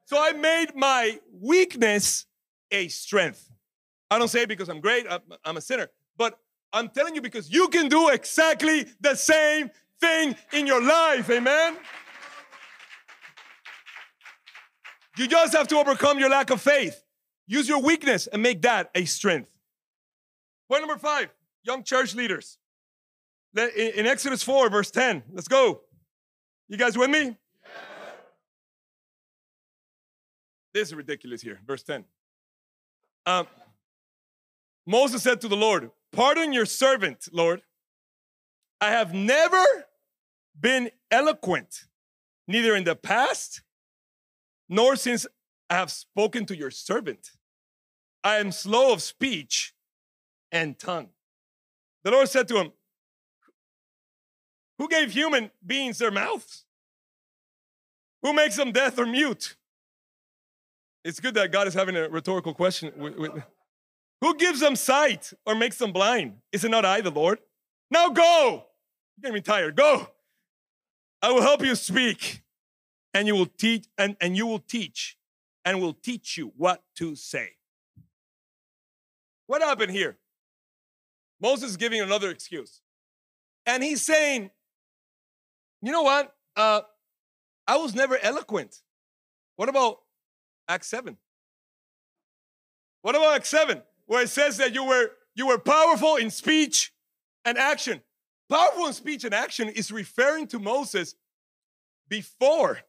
So 0.05 0.21
I 0.21 0.33
made 0.33 0.75
my 0.75 1.19
weakness 1.31 2.25
a 2.71 2.87
strength. 2.89 3.49
I 4.11 4.19
don't 4.19 4.27
say 4.27 4.41
it 4.41 4.49
because 4.49 4.69
I'm 4.69 4.81
great, 4.81 5.05
I'm, 5.09 5.21
I'm 5.45 5.57
a 5.57 5.61
sinner, 5.61 5.89
but 6.17 6.37
I'm 6.73 6.89
telling 6.89 7.15
you 7.15 7.21
because 7.21 7.49
you 7.49 7.67
can 7.69 7.87
do 7.87 8.09
exactly 8.09 8.85
the 8.99 9.15
same 9.15 9.71
thing 10.01 10.35
in 10.51 10.67
your 10.67 10.83
life, 10.83 11.29
amen? 11.29 11.77
You 15.17 15.27
just 15.27 15.53
have 15.53 15.67
to 15.69 15.77
overcome 15.77 16.19
your 16.19 16.29
lack 16.29 16.49
of 16.49 16.59
faith. 16.61 17.02
Use 17.47 17.67
your 17.67 17.81
weakness 17.81 18.27
and 18.27 18.41
make 18.41 18.61
that 18.61 18.89
a 18.95 19.05
strength. 19.05 19.49
Point 20.69 20.81
number 20.81 20.97
five 20.97 21.29
young 21.63 21.83
church 21.83 22.15
leaders. 22.15 22.57
In 23.55 24.07
Exodus 24.07 24.41
4, 24.41 24.69
verse 24.69 24.89
10, 24.89 25.23
let's 25.33 25.47
go. 25.47 25.81
You 26.67 26.77
guys 26.77 26.97
with 26.97 27.09
me? 27.09 27.37
This 30.73 30.87
is 30.87 30.95
ridiculous 30.95 31.41
here. 31.41 31.59
Verse 31.67 31.83
10. 31.83 32.03
Um, 33.27 33.47
Moses 34.87 35.21
said 35.21 35.39
to 35.41 35.47
the 35.47 35.55
Lord, 35.55 35.91
Pardon 36.11 36.51
your 36.51 36.65
servant, 36.65 37.27
Lord. 37.31 37.61
I 38.81 38.89
have 38.89 39.13
never 39.13 39.63
been 40.59 40.89
eloquent, 41.11 41.85
neither 42.47 42.75
in 42.75 42.83
the 42.83 42.95
past 42.95 43.61
nor 44.67 44.95
since 44.95 45.27
I 45.73 45.77
have 45.77 45.89
spoken 45.89 46.45
to 46.45 46.55
your 46.55 46.69
servant. 46.69 47.31
I 48.23 48.35
am 48.35 48.51
slow 48.51 48.93
of 48.93 49.01
speech 49.01 49.73
and 50.51 50.77
tongue. 50.77 51.09
The 52.03 52.11
Lord 52.11 52.29
said 52.29 52.47
to 52.49 52.57
him, 52.57 52.73
Who 54.77 54.87
gave 54.87 55.11
human 55.11 55.49
beings 55.65 55.97
their 55.97 56.11
mouths? 56.11 56.65
Who 58.21 58.33
makes 58.33 58.55
them 58.55 58.71
deaf 58.71 58.99
or 58.99 59.07
mute? 59.07 59.55
It's 61.03 61.19
good 61.19 61.33
that 61.33 61.51
God 61.51 61.65
is 61.65 61.73
having 61.73 61.95
a 61.95 62.07
rhetorical 62.07 62.53
question. 62.53 62.91
Who 64.21 64.37
gives 64.37 64.59
them 64.59 64.75
sight 64.75 65.33
or 65.43 65.55
makes 65.55 65.79
them 65.79 65.91
blind? 65.91 66.35
Is 66.51 66.63
it 66.63 66.69
not 66.69 66.85
I, 66.85 67.01
the 67.01 67.09
Lord? 67.09 67.39
Now 67.89 68.09
go. 68.09 68.65
You're 69.17 69.21
getting 69.23 69.33
me 69.33 69.41
tired. 69.41 69.75
Go. 69.75 70.07
I 71.19 71.31
will 71.31 71.41
help 71.41 71.65
you 71.65 71.73
speak 71.73 72.43
and 73.11 73.27
you 73.27 73.33
will 73.33 73.47
teach 73.47 73.87
and, 73.97 74.15
and 74.21 74.37
you 74.37 74.45
will 74.45 74.59
teach 74.59 75.17
and 75.65 75.81
will 75.81 75.93
teach 75.93 76.37
you 76.37 76.53
what 76.57 76.83
to 76.95 77.15
say. 77.15 77.49
What 79.47 79.61
happened 79.61 79.91
here? 79.91 80.17
Moses 81.41 81.71
is 81.71 81.77
giving 81.77 82.01
another 82.01 82.29
excuse. 82.29 82.81
And 83.65 83.83
he's 83.83 84.01
saying, 84.01 84.49
you 85.81 85.91
know 85.91 86.03
what? 86.03 86.33
Uh, 86.55 86.81
I 87.67 87.77
was 87.77 87.95
never 87.95 88.17
eloquent. 88.21 88.81
What 89.55 89.69
about 89.69 89.99
Act 90.67 90.85
7? 90.85 91.17
What 93.01 93.15
about 93.15 93.35
Act 93.35 93.47
7? 93.47 93.81
Where 94.05 94.23
it 94.23 94.29
says 94.29 94.57
that 94.57 94.73
you 94.73 94.85
were 94.85 95.11
you 95.35 95.47
were 95.47 95.57
powerful 95.57 96.15
in 96.15 96.29
speech 96.29 96.93
and 97.45 97.57
action. 97.57 98.01
Powerful 98.49 98.87
in 98.87 98.93
speech 98.93 99.23
and 99.23 99.33
action 99.33 99.67
is 99.69 99.91
referring 99.91 100.47
to 100.47 100.59
Moses 100.59 101.15
before 102.07 102.79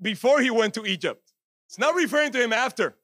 before 0.00 0.40
he 0.40 0.50
went 0.50 0.74
to 0.74 0.86
Egypt. 0.86 1.29
It's 1.70 1.78
not 1.78 1.94
referring 1.94 2.32
to 2.32 2.42
him 2.42 2.52
after. 2.52 2.96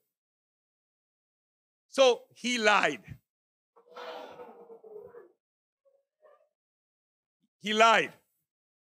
So 1.88 2.22
he 2.34 2.58
lied. 2.58 3.00
He 7.60 7.72
lied. 7.72 8.12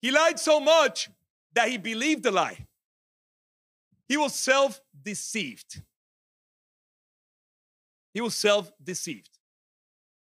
He 0.02 0.12
lied 0.12 0.42
so 0.42 0.60
much 0.60 1.10
that 1.54 1.70
he 1.70 1.78
believed 1.78 2.24
the 2.24 2.32
lie. 2.32 2.68
He 4.10 4.18
was 4.18 4.36
self 4.36 4.82
deceived. 5.02 5.82
He 8.14 8.20
was 8.20 8.36
self 8.36 8.74
deceived. 8.84 9.30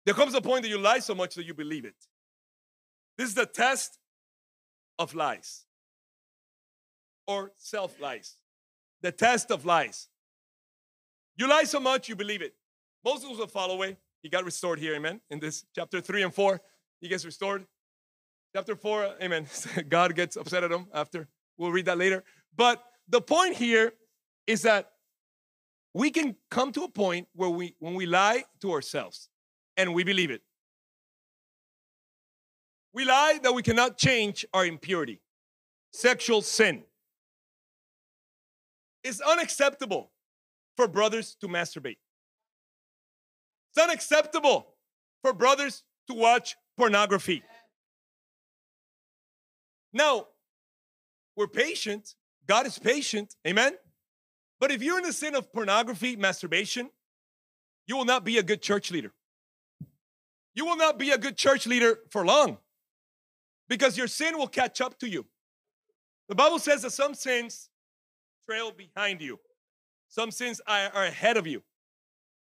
There 0.07 0.15
comes 0.15 0.33
a 0.33 0.41
point 0.41 0.63
that 0.63 0.69
you 0.69 0.79
lie 0.79 0.99
so 0.99 1.13
much 1.13 1.35
that 1.35 1.45
you 1.45 1.53
believe 1.53 1.85
it. 1.85 2.07
This 3.15 3.27
is 3.27 3.35
the 3.35 3.45
test 3.45 3.99
of 4.97 5.13
lies 5.13 5.65
or 7.27 7.51
self 7.57 7.99
lies. 7.99 8.37
The 9.05 9.11
test 9.11 9.51
of 9.51 9.65
lies. 9.65 10.07
You 11.37 11.47
lie 11.47 11.65
so 11.65 11.79
much, 11.79 12.09
you 12.09 12.15
believe 12.15 12.41
it. 12.41 12.55
Moses 13.03 13.29
was 13.29 13.37
a 13.37 13.45
follower. 13.45 13.95
He 14.23 14.29
got 14.29 14.43
restored 14.43 14.79
here, 14.79 14.95
amen. 14.95 15.21
In 15.29 15.39
this 15.39 15.63
chapter 15.75 16.01
three 16.01 16.23
and 16.23 16.33
four, 16.33 16.59
he 16.99 17.07
gets 17.07 17.23
restored. 17.23 17.67
Chapter 18.55 18.75
four, 18.75 19.13
amen. 19.21 19.45
God 19.89 20.15
gets 20.15 20.37
upset 20.37 20.63
at 20.63 20.71
him 20.71 20.87
after. 20.91 21.27
We'll 21.55 21.71
read 21.71 21.85
that 21.85 21.99
later. 21.99 22.23
But 22.57 22.83
the 23.07 23.21
point 23.21 23.55
here 23.55 23.93
is 24.47 24.63
that 24.63 24.89
we 25.93 26.09
can 26.09 26.35
come 26.49 26.71
to 26.71 26.81
a 26.81 26.89
point 26.89 27.27
where 27.35 27.51
we, 27.51 27.75
when 27.77 27.93
we 27.93 28.07
lie 28.07 28.45
to 28.61 28.71
ourselves 28.71 29.29
and 29.77 29.93
we 29.93 30.03
believe 30.03 30.31
it, 30.31 30.41
we 32.91 33.05
lie 33.05 33.39
that 33.43 33.53
we 33.53 33.61
cannot 33.61 33.99
change 33.99 34.47
our 34.51 34.65
impurity, 34.65 35.21
sexual 35.91 36.41
sin. 36.41 36.85
It's 39.05 39.21
unacceptable 39.21 40.11
for 40.75 40.87
brothers 40.87 41.37
to 41.41 41.47
masturbate. 41.47 41.97
It's 43.69 43.77
unacceptable 43.81 44.65
for 45.21 45.31
brothers 45.31 45.83
to 46.07 46.15
watch 46.15 46.55
pornography. 46.75 47.43
Now, 49.93 50.25
we're 51.37 51.47
patient. 51.47 52.15
God 52.47 52.65
is 52.65 52.79
patient. 52.79 53.35
Amen. 53.47 53.73
But 54.59 54.71
if 54.71 54.81
you're 54.81 54.97
in 54.97 55.03
the 55.03 55.13
sin 55.13 55.35
of 55.35 55.53
pornography, 55.53 56.15
masturbation, 56.15 56.89
you 57.85 57.95
will 57.95 58.05
not 58.05 58.25
be 58.25 58.39
a 58.39 58.43
good 58.43 58.63
church 58.63 58.89
leader. 58.89 59.11
You 60.55 60.65
will 60.65 60.77
not 60.77 60.97
be 60.97 61.11
a 61.11 61.17
good 61.19 61.37
church 61.37 61.67
leader 61.67 61.99
for 62.09 62.25
long 62.25 62.57
because 63.69 63.99
your 63.99 64.07
sin 64.07 64.35
will 64.39 64.47
catch 64.47 64.81
up 64.81 64.97
to 64.99 65.07
you. 65.07 65.27
The 66.27 66.33
Bible 66.33 66.57
says 66.57 66.81
that 66.81 66.91
some 66.91 67.13
sins 67.13 67.69
trail 68.47 68.71
behind 68.71 69.21
you, 69.21 69.39
some 70.07 70.31
sins 70.31 70.61
are, 70.67 70.91
ahead 70.93 71.37
of 71.37 71.47
you. 71.47 71.63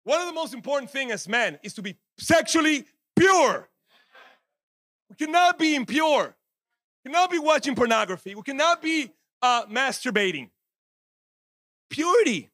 One 0.05 0.21
of 0.21 0.27
the 0.27 0.33
most 0.33 0.55
important 0.55 0.91
things 0.91 1.13
as 1.13 1.29
men 1.29 1.59
is 1.63 1.75
to 1.75 1.83
be 1.83 1.97
sexually 2.19 2.85
pure. 3.17 3.69
We 5.09 5.17
cannot 5.17 5.59
be 5.59 5.75
impure. 5.75 6.35
We 7.05 7.11
cannot 7.11 7.31
be 7.31 7.39
watching 7.39 7.75
pornography. 7.75 8.35
We 8.35 8.43
cannot 8.43 8.81
be 8.83 9.13
uh, 9.43 9.67
masturbating. 9.67 10.51
Purity. 11.91 12.51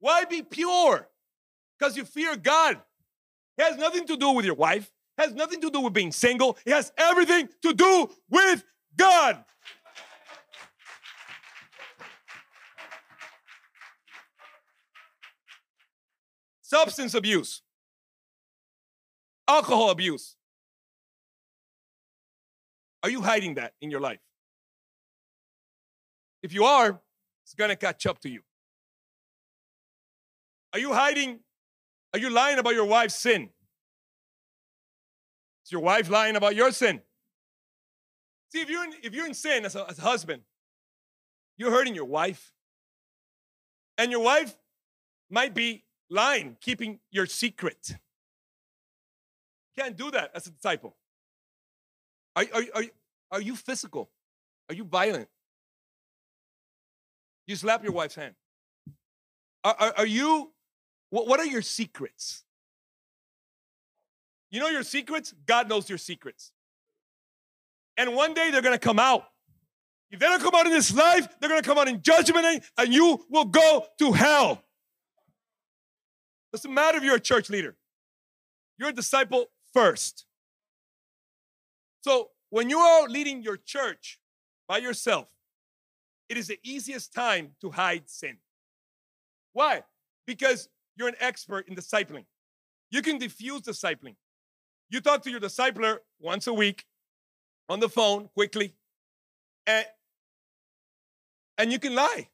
Why 0.00 0.24
be 0.24 0.42
pure? 0.42 1.08
Because 1.78 1.96
you 1.96 2.04
fear 2.04 2.36
God. 2.36 2.80
It 3.56 3.62
has 3.64 3.76
nothing 3.76 4.06
to 4.06 4.16
do 4.16 4.30
with 4.32 4.44
your 4.44 4.54
wife 4.54 4.90
It 5.18 5.22
has 5.22 5.34
nothing 5.34 5.60
to 5.62 5.70
do 5.70 5.80
with 5.80 5.92
being 5.92 6.12
single, 6.12 6.56
it 6.64 6.72
has 6.72 6.92
everything 6.96 7.48
to 7.62 7.74
do 7.74 8.08
with 8.30 8.64
God. 8.96 9.44
Substance 16.68 17.14
abuse, 17.14 17.62
alcohol 19.48 19.88
abuse. 19.88 20.36
Are 23.02 23.08
you 23.08 23.22
hiding 23.22 23.54
that 23.54 23.72
in 23.80 23.90
your 23.90 24.00
life? 24.00 24.20
If 26.42 26.52
you 26.52 26.64
are, 26.64 27.00
it's 27.42 27.54
gonna 27.54 27.74
catch 27.74 28.04
up 28.04 28.18
to 28.20 28.28
you. 28.28 28.42
Are 30.74 30.78
you 30.78 30.92
hiding? 30.92 31.40
Are 32.12 32.18
you 32.18 32.28
lying 32.28 32.58
about 32.58 32.74
your 32.74 32.84
wife's 32.84 33.14
sin? 33.14 33.48
Is 35.64 35.72
your 35.72 35.80
wife 35.80 36.10
lying 36.10 36.36
about 36.36 36.54
your 36.54 36.70
sin? 36.70 37.00
See, 38.52 38.60
if 38.60 38.68
you're 38.68 38.84
in, 38.84 38.92
if 39.02 39.14
you're 39.14 39.26
in 39.26 39.32
sin 39.32 39.64
as 39.64 39.74
a, 39.74 39.88
as 39.88 39.98
a 39.98 40.02
husband, 40.02 40.42
you're 41.56 41.70
hurting 41.70 41.94
your 41.94 42.04
wife. 42.04 42.52
And 43.96 44.12
your 44.12 44.20
wife 44.20 44.54
might 45.30 45.54
be 45.54 45.86
lying, 46.10 46.56
keeping 46.60 47.00
your 47.10 47.26
secret. 47.26 47.96
Can't 49.78 49.96
do 49.96 50.10
that 50.10 50.30
as 50.34 50.46
a 50.46 50.50
disciple. 50.50 50.96
Are, 52.34 52.44
are, 52.52 52.62
are, 52.74 52.82
are 53.32 53.40
you 53.40 53.56
physical? 53.56 54.10
Are 54.68 54.74
you 54.74 54.84
violent? 54.84 55.28
You 57.46 57.56
slap 57.56 57.82
your 57.82 57.92
wife's 57.92 58.14
hand. 58.14 58.34
Are, 59.64 59.74
are, 59.78 59.94
are 59.98 60.06
you, 60.06 60.52
what, 61.10 61.26
what 61.26 61.40
are 61.40 61.46
your 61.46 61.62
secrets? 61.62 62.44
You 64.50 64.60
know 64.60 64.68
your 64.68 64.82
secrets? 64.82 65.34
God 65.46 65.68
knows 65.68 65.88
your 65.88 65.98
secrets. 65.98 66.52
And 67.96 68.14
one 68.14 68.34
day 68.34 68.50
they're 68.50 68.62
gonna 68.62 68.78
come 68.78 68.98
out. 68.98 69.24
If 70.10 70.20
they 70.20 70.26
don't 70.26 70.42
come 70.42 70.54
out 70.54 70.66
in 70.66 70.72
this 70.72 70.94
life, 70.94 71.28
they're 71.40 71.50
gonna 71.50 71.62
come 71.62 71.78
out 71.78 71.88
in 71.88 72.00
judgment 72.00 72.64
and 72.78 72.94
you 72.94 73.24
will 73.28 73.44
go 73.44 73.84
to 73.98 74.12
hell. 74.12 74.62
Doesn't 76.52 76.72
matter 76.72 76.98
if 76.98 77.04
you're 77.04 77.16
a 77.16 77.20
church 77.20 77.50
leader, 77.50 77.76
you're 78.78 78.88
a 78.90 78.92
disciple 78.92 79.46
first. 79.72 80.24
So 82.00 82.30
when 82.50 82.70
you 82.70 82.78
are 82.78 83.08
leading 83.08 83.42
your 83.42 83.56
church 83.56 84.18
by 84.66 84.78
yourself, 84.78 85.28
it 86.28 86.36
is 86.36 86.46
the 86.46 86.58
easiest 86.62 87.12
time 87.12 87.50
to 87.60 87.70
hide 87.70 88.08
sin. 88.08 88.38
Why? 89.52 89.82
Because 90.26 90.68
you're 90.96 91.08
an 91.08 91.16
expert 91.20 91.68
in 91.68 91.74
discipling. 91.74 92.24
You 92.90 93.02
can 93.02 93.18
diffuse 93.18 93.62
discipling. 93.62 94.16
You 94.90 95.00
talk 95.00 95.22
to 95.22 95.30
your 95.30 95.40
discipler 95.40 95.98
once 96.18 96.46
a 96.46 96.52
week 96.52 96.84
on 97.68 97.80
the 97.80 97.88
phone 97.88 98.28
quickly, 98.34 98.74
and, 99.66 99.84
and 101.58 101.70
you 101.70 101.78
can 101.78 101.94
lie. 101.94 102.28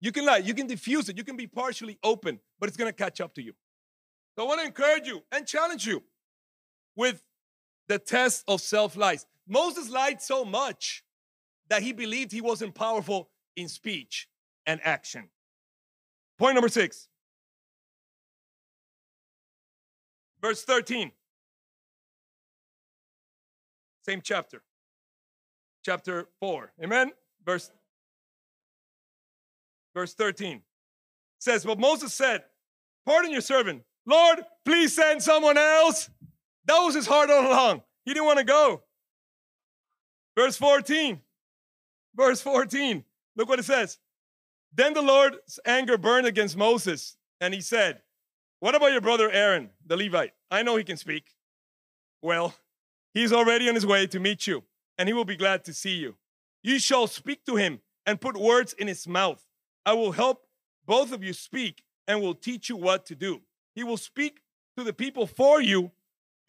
You 0.00 0.12
can 0.12 0.26
lie. 0.26 0.38
You 0.38 0.54
can 0.54 0.66
diffuse 0.66 1.08
it. 1.08 1.16
You 1.16 1.24
can 1.24 1.36
be 1.36 1.46
partially 1.46 1.98
open, 2.02 2.40
but 2.60 2.68
it's 2.68 2.76
going 2.76 2.90
to 2.90 2.96
catch 2.96 3.20
up 3.20 3.34
to 3.34 3.42
you. 3.42 3.54
So 4.36 4.44
I 4.44 4.48
want 4.48 4.60
to 4.60 4.66
encourage 4.66 5.06
you 5.06 5.22
and 5.32 5.46
challenge 5.46 5.86
you 5.86 6.02
with 6.94 7.22
the 7.88 7.98
test 7.98 8.44
of 8.46 8.60
self 8.60 8.96
lies. 8.96 9.26
Moses 9.48 9.88
lied 9.88 10.20
so 10.20 10.44
much 10.44 11.02
that 11.68 11.82
he 11.82 11.92
believed 11.92 12.32
he 12.32 12.40
wasn't 12.40 12.74
powerful 12.74 13.30
in 13.56 13.68
speech 13.68 14.28
and 14.66 14.80
action. 14.84 15.28
Point 16.38 16.54
number 16.54 16.68
six, 16.68 17.08
verse 20.42 20.62
13. 20.62 21.12
Same 24.06 24.20
chapter. 24.22 24.62
Chapter 25.84 26.28
4. 26.38 26.72
Amen? 26.84 27.10
Verse, 27.44 27.72
verse 29.96 30.14
13 30.14 30.62
says, 31.40 31.64
But 31.64 31.78
Moses 31.80 32.14
said, 32.14 32.44
Pardon 33.04 33.32
your 33.32 33.40
servant. 33.40 33.82
Lord, 34.04 34.40
please 34.64 34.94
send 34.94 35.22
someone 35.22 35.58
else. 35.58 36.10
That 36.66 36.78
was 36.78 36.94
his 36.94 37.06
heart 37.06 37.30
all 37.30 37.46
along. 37.46 37.82
He 38.04 38.12
didn't 38.12 38.26
want 38.26 38.38
to 38.38 38.44
go. 38.44 38.82
Verse 40.36 40.56
14. 40.56 41.20
Verse 42.14 42.40
14. 42.40 43.04
Look 43.36 43.48
what 43.48 43.58
it 43.58 43.64
says. 43.64 43.98
Then 44.72 44.92
the 44.92 45.02
Lord's 45.02 45.58
anger 45.64 45.96
burned 45.96 46.26
against 46.26 46.56
Moses, 46.56 47.16
and 47.40 47.54
he 47.54 47.60
said, 47.60 48.02
What 48.60 48.74
about 48.74 48.92
your 48.92 49.00
brother 49.00 49.30
Aaron, 49.30 49.70
the 49.84 49.96
Levite? 49.96 50.32
I 50.50 50.62
know 50.62 50.76
he 50.76 50.84
can 50.84 50.96
speak. 50.96 51.32
Well, 52.22 52.54
He's 53.16 53.32
already 53.32 53.66
on 53.66 53.74
his 53.74 53.86
way 53.86 54.06
to 54.08 54.20
meet 54.20 54.46
you, 54.46 54.62
and 54.98 55.08
he 55.08 55.14
will 55.14 55.24
be 55.24 55.36
glad 55.36 55.64
to 55.64 55.72
see 55.72 55.94
you. 55.94 56.16
You 56.62 56.78
shall 56.78 57.06
speak 57.06 57.46
to 57.46 57.56
him 57.56 57.80
and 58.04 58.20
put 58.20 58.36
words 58.36 58.74
in 58.74 58.88
his 58.88 59.08
mouth. 59.08 59.42
I 59.86 59.94
will 59.94 60.12
help 60.12 60.42
both 60.84 61.12
of 61.12 61.22
you 61.22 61.32
speak 61.32 61.84
and 62.08 62.20
will 62.20 62.34
teach 62.34 62.68
you 62.68 62.76
what 62.76 63.06
to 63.06 63.14
do. 63.14 63.40
He 63.74 63.84
will 63.84 63.96
speak 63.96 64.40
to 64.76 64.84
the 64.84 64.92
people 64.92 65.26
for 65.26 65.62
you 65.62 65.92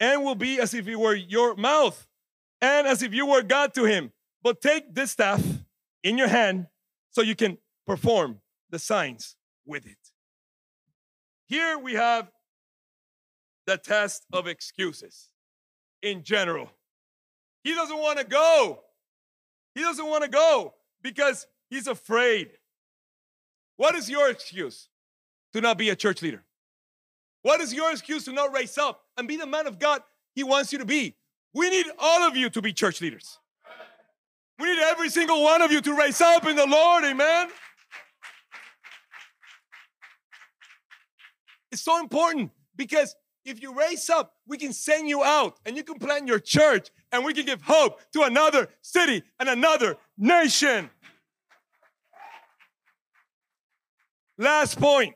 and 0.00 0.24
will 0.24 0.34
be 0.34 0.60
as 0.60 0.74
if 0.74 0.86
he 0.86 0.96
were 0.96 1.14
your 1.14 1.54
mouth 1.54 2.06
and 2.60 2.86
as 2.86 3.02
if 3.02 3.14
you 3.14 3.26
were 3.26 3.42
God 3.42 3.72
to 3.74 3.84
him. 3.84 4.12
But 4.42 4.60
take 4.60 4.94
this 4.94 5.12
staff 5.12 5.42
in 6.02 6.18
your 6.18 6.28
hand 6.28 6.66
so 7.10 7.22
you 7.22 7.34
can 7.34 7.58
perform 7.86 8.40
the 8.70 8.78
signs 8.78 9.36
with 9.64 9.86
it. 9.86 9.98
Here 11.46 11.78
we 11.78 11.94
have 11.94 12.30
the 13.66 13.76
test 13.76 14.24
of 14.32 14.46
excuses 14.46 15.28
in 16.02 16.22
general. 16.22 16.70
He 17.64 17.74
doesn't 17.74 17.98
want 17.98 18.18
to 18.18 18.24
go. 18.24 18.80
He 19.74 19.82
doesn't 19.82 20.06
want 20.06 20.24
to 20.24 20.30
go 20.30 20.74
because 21.02 21.46
he's 21.70 21.86
afraid. 21.86 22.50
What 23.78 23.94
is 23.94 24.10
your 24.10 24.28
excuse 24.28 24.88
to 25.52 25.60
not 25.60 25.78
be 25.78 25.88
a 25.88 25.96
church 25.96 26.20
leader? 26.20 26.42
What 27.42 27.60
is 27.60 27.72
your 27.72 27.92
excuse 27.92 28.24
to 28.24 28.32
not 28.32 28.52
raise 28.52 28.76
up 28.76 29.04
and 29.16 29.26
be 29.26 29.36
the 29.36 29.46
man 29.46 29.68
of 29.68 29.78
God 29.78 30.02
he 30.34 30.42
wants 30.42 30.72
you 30.72 30.78
to 30.80 30.84
be? 30.84 31.14
We 31.54 31.70
need 31.70 31.86
all 31.98 32.26
of 32.26 32.36
you 32.36 32.50
to 32.50 32.60
be 32.60 32.72
church 32.72 33.00
leaders. 33.00 33.38
We 34.58 34.66
need 34.66 34.80
every 34.80 35.08
single 35.08 35.44
one 35.44 35.62
of 35.62 35.70
you 35.70 35.80
to 35.80 35.94
raise 35.94 36.20
up 36.20 36.44
in 36.44 36.56
the 36.56 36.66
Lord, 36.66 37.04
amen. 37.04 37.48
It's 41.70 41.82
so 41.82 42.00
important 42.00 42.50
because 42.74 43.14
if 43.44 43.62
you 43.62 43.72
raise 43.72 44.10
up, 44.10 44.34
we 44.48 44.58
can 44.58 44.72
send 44.72 45.08
you 45.08 45.22
out 45.22 45.56
and 45.64 45.76
you 45.76 45.84
can 45.84 46.00
plant 46.00 46.26
your 46.26 46.40
church 46.40 46.88
and 47.12 47.24
we 47.24 47.32
can 47.32 47.46
give 47.46 47.62
hope 47.62 48.00
to 48.12 48.22
another 48.22 48.68
city 48.82 49.22
and 49.38 49.48
another 49.48 49.96
nation. 50.16 50.90
Last 54.38 54.78
point. 54.78 55.14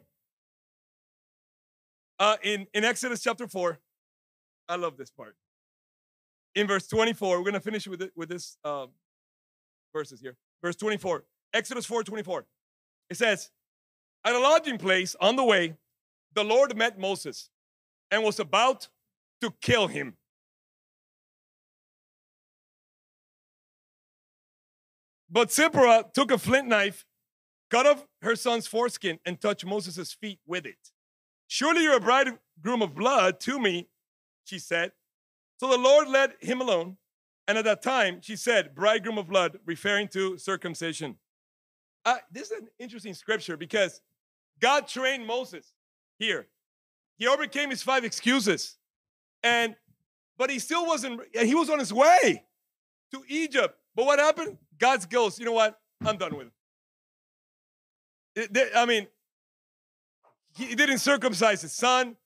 Uh, 2.19 2.37
in, 2.43 2.67
in 2.75 2.85
Exodus 2.85 3.23
chapter 3.23 3.47
4, 3.47 3.79
I 4.69 4.77
love 4.77 4.97
this 4.97 5.11
part. 5.11 5.37
In 6.55 6.67
verse 6.67 6.87
24, 6.89 7.39
we're 7.39 7.43
going 7.43 7.55
to 7.55 7.61
finish 7.61 7.87
with, 7.87 8.03
it, 8.03 8.13
with 8.15 8.29
this 8.29 8.59
um, 8.65 8.89
verses 9.95 10.21
here. 10.21 10.37
Verse 10.63 10.77
24, 10.77 11.25
Exodus 11.55 11.87
4 11.87 12.05
24. 12.05 12.47
It 13.11 13.17
says, 13.17 13.51
At 14.25 14.35
a 14.35 14.39
lodging 14.39 14.79
place 14.79 15.17
on 15.21 15.37
the 15.37 15.45
way, 15.45 15.75
the 16.35 16.45
Lord 16.45 16.77
met 16.77 16.99
Moses 16.99 17.49
and 18.11 18.23
was 18.23 18.39
about 18.39 18.89
to 19.41 19.53
kill 19.61 19.87
him. 19.89 20.17
But 25.31 25.51
Zipporah 25.51 26.05
took 26.13 26.31
a 26.31 26.39
flint 26.39 26.69
knife, 26.69 27.07
cut 27.73 27.87
off 27.87 28.05
her 28.21 28.37
son's 28.37 28.67
foreskin, 28.67 29.19
and 29.25 29.41
touch 29.41 29.65
Moses' 29.65 30.13
feet 30.13 30.39
with 30.47 30.67
it. 30.67 30.91
Surely 31.49 31.85
you're 31.85 31.97
a 31.97 32.01
bridegroom 32.01 32.83
of 32.83 32.95
blood 32.95 33.41
to 33.41 33.59
me, 33.59 33.89
she 34.45 34.59
said. 34.59 34.93
So 35.59 35.69
the 35.69 35.79
Lord 35.79 36.09
let 36.09 36.37
him 36.41 36.61
alone. 36.61 36.99
And 37.49 37.57
at 37.57 37.65
that 37.65 37.83
time, 37.83 38.21
she 38.21 38.37
said, 38.37 38.75
bridegroom 38.75 39.17
of 39.17 39.27
blood, 39.27 39.59
referring 39.65 40.09
to 40.09 40.37
circumcision. 40.37 41.17
Uh, 42.05 42.19
this 42.31 42.51
is 42.51 42.59
an 42.59 42.69
interesting 42.79 43.15
scripture 43.15 43.57
because 43.57 44.03
God 44.61 44.87
trained 44.87 45.27
Moses 45.27 45.73
here. 46.19 46.49
He 47.17 47.27
overcame 47.27 47.71
his 47.71 47.83
five 47.83 48.05
excuses. 48.05 48.77
And 49.43 49.77
but 50.37 50.51
he 50.51 50.59
still 50.59 50.87
wasn't, 50.87 51.21
and 51.39 51.49
he 51.49 51.55
was 51.55 51.71
on 51.71 51.79
his 51.79 51.93
way 51.93 52.45
to 53.13 53.23
Egypt. 53.29 53.79
But 53.95 54.05
what 54.07 54.19
happened? 54.19 54.59
God's 54.79 55.07
goes, 55.07 55.39
you 55.39 55.47
know 55.47 55.53
what? 55.53 55.81
I'm 56.05 56.19
done 56.19 56.37
with 56.37 56.49
it. 56.49 56.53
I 58.37 58.87
mean, 58.87 59.07
he 60.57 60.75
didn't 60.75 60.99
circumcise 60.99 61.63
his 61.63 61.73
son. 61.73 62.17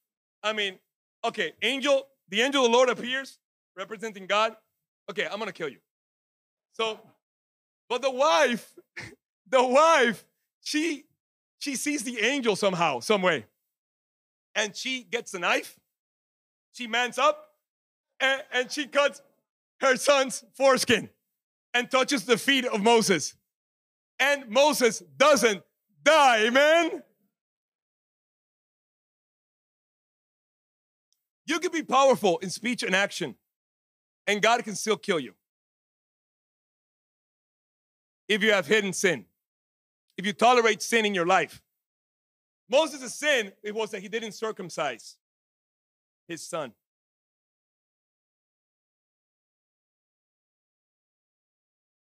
I 0.42 0.52
mean, 0.52 0.78
okay, 1.24 1.52
angel, 1.62 2.06
the 2.28 2.42
angel 2.42 2.64
of 2.64 2.70
the 2.70 2.76
Lord 2.76 2.88
appears 2.88 3.38
representing 3.76 4.26
God. 4.26 4.56
Okay, 5.10 5.26
I'm 5.30 5.38
gonna 5.38 5.52
kill 5.52 5.68
you. 5.68 5.78
So, 6.72 7.00
but 7.88 8.02
the 8.02 8.10
wife, 8.10 8.72
the 9.48 9.64
wife, 9.64 10.24
she 10.60 11.04
she 11.58 11.76
sees 11.76 12.02
the 12.02 12.20
angel 12.20 12.56
somehow, 12.56 13.00
some 13.00 13.22
way 13.22 13.46
and 14.56 14.74
she 14.74 15.04
gets 15.04 15.34
a 15.34 15.38
knife, 15.38 15.78
she 16.72 16.88
mans 16.88 17.18
up, 17.18 17.50
and, 18.18 18.42
and 18.50 18.72
she 18.72 18.86
cuts 18.86 19.22
her 19.80 19.96
son's 19.96 20.42
foreskin 20.54 21.10
and 21.74 21.90
touches 21.90 22.24
the 22.24 22.38
feet 22.38 22.64
of 22.64 22.82
Moses. 22.82 23.34
And 24.18 24.48
Moses 24.48 25.00
doesn't 25.18 25.62
die, 26.06 26.46
amen? 26.46 27.02
You 31.46 31.58
can 31.58 31.70
be 31.70 31.82
powerful 31.82 32.38
in 32.38 32.50
speech 32.50 32.82
and 32.82 32.94
action, 32.94 33.34
and 34.26 34.40
God 34.40 34.64
can 34.64 34.74
still 34.74 34.96
kill 34.96 35.20
you. 35.20 35.34
If 38.28 38.42
you 38.42 38.52
have 38.52 38.66
hidden 38.66 38.92
sin, 38.92 39.26
if 40.16 40.26
you 40.26 40.32
tolerate 40.32 40.82
sin 40.82 41.04
in 41.04 41.14
your 41.14 41.26
life, 41.26 41.62
Moses' 42.68 43.14
sin 43.14 43.52
it 43.62 43.74
was 43.74 43.90
that 43.90 44.00
he 44.00 44.08
didn't 44.08 44.32
circumcise 44.32 45.16
his 46.26 46.42
son. 46.42 46.72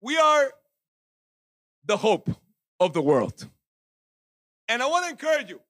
We 0.00 0.16
are 0.16 0.50
the 1.84 1.96
hope 1.96 2.28
of 2.80 2.92
the 2.92 3.02
world. 3.02 3.48
And 4.68 4.82
I 4.82 4.86
want 4.86 5.04
to 5.04 5.10
encourage 5.10 5.48
you 5.48 5.60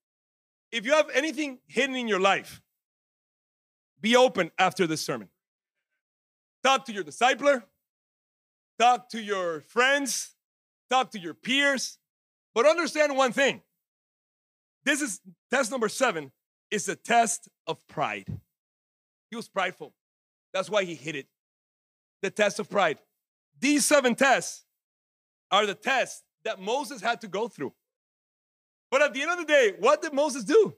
if 0.72 0.84
you 0.84 0.92
have 0.92 1.08
anything 1.14 1.58
hidden 1.66 1.96
in 1.96 2.08
your 2.08 2.20
life, 2.20 2.60
be 4.00 4.16
open 4.16 4.50
after 4.58 4.86
this 4.86 5.00
sermon. 5.00 5.28
Talk 6.62 6.84
to 6.86 6.92
your 6.92 7.04
discipler, 7.04 7.62
talk 8.78 9.08
to 9.10 9.20
your 9.20 9.60
friends, 9.62 10.34
talk 10.90 11.10
to 11.12 11.18
your 11.18 11.34
peers, 11.34 11.98
but 12.54 12.66
understand 12.66 13.16
one 13.16 13.32
thing 13.32 13.62
this 14.84 15.02
is 15.02 15.20
test 15.50 15.70
number 15.70 15.88
seven, 15.88 16.32
is 16.70 16.88
a 16.88 16.96
test 16.96 17.48
of 17.66 17.76
pride. 17.88 18.26
He 19.30 19.36
was 19.36 19.48
prideful. 19.48 19.92
That's 20.52 20.70
why 20.70 20.84
he 20.84 20.94
hid 20.94 21.14
it. 21.14 21.26
The 22.22 22.30
test 22.30 22.58
of 22.58 22.70
pride. 22.70 22.98
These 23.60 23.84
seven 23.84 24.14
tests 24.14 24.64
are 25.50 25.66
the 25.66 25.74
tests 25.74 26.22
that 26.44 26.60
Moses 26.60 27.02
had 27.02 27.20
to 27.20 27.28
go 27.28 27.48
through. 27.48 27.74
But 28.90 29.02
at 29.02 29.14
the 29.14 29.22
end 29.22 29.30
of 29.30 29.38
the 29.38 29.44
day, 29.44 29.74
what 29.78 30.02
did 30.02 30.12
Moses 30.12 30.44
do? 30.44 30.74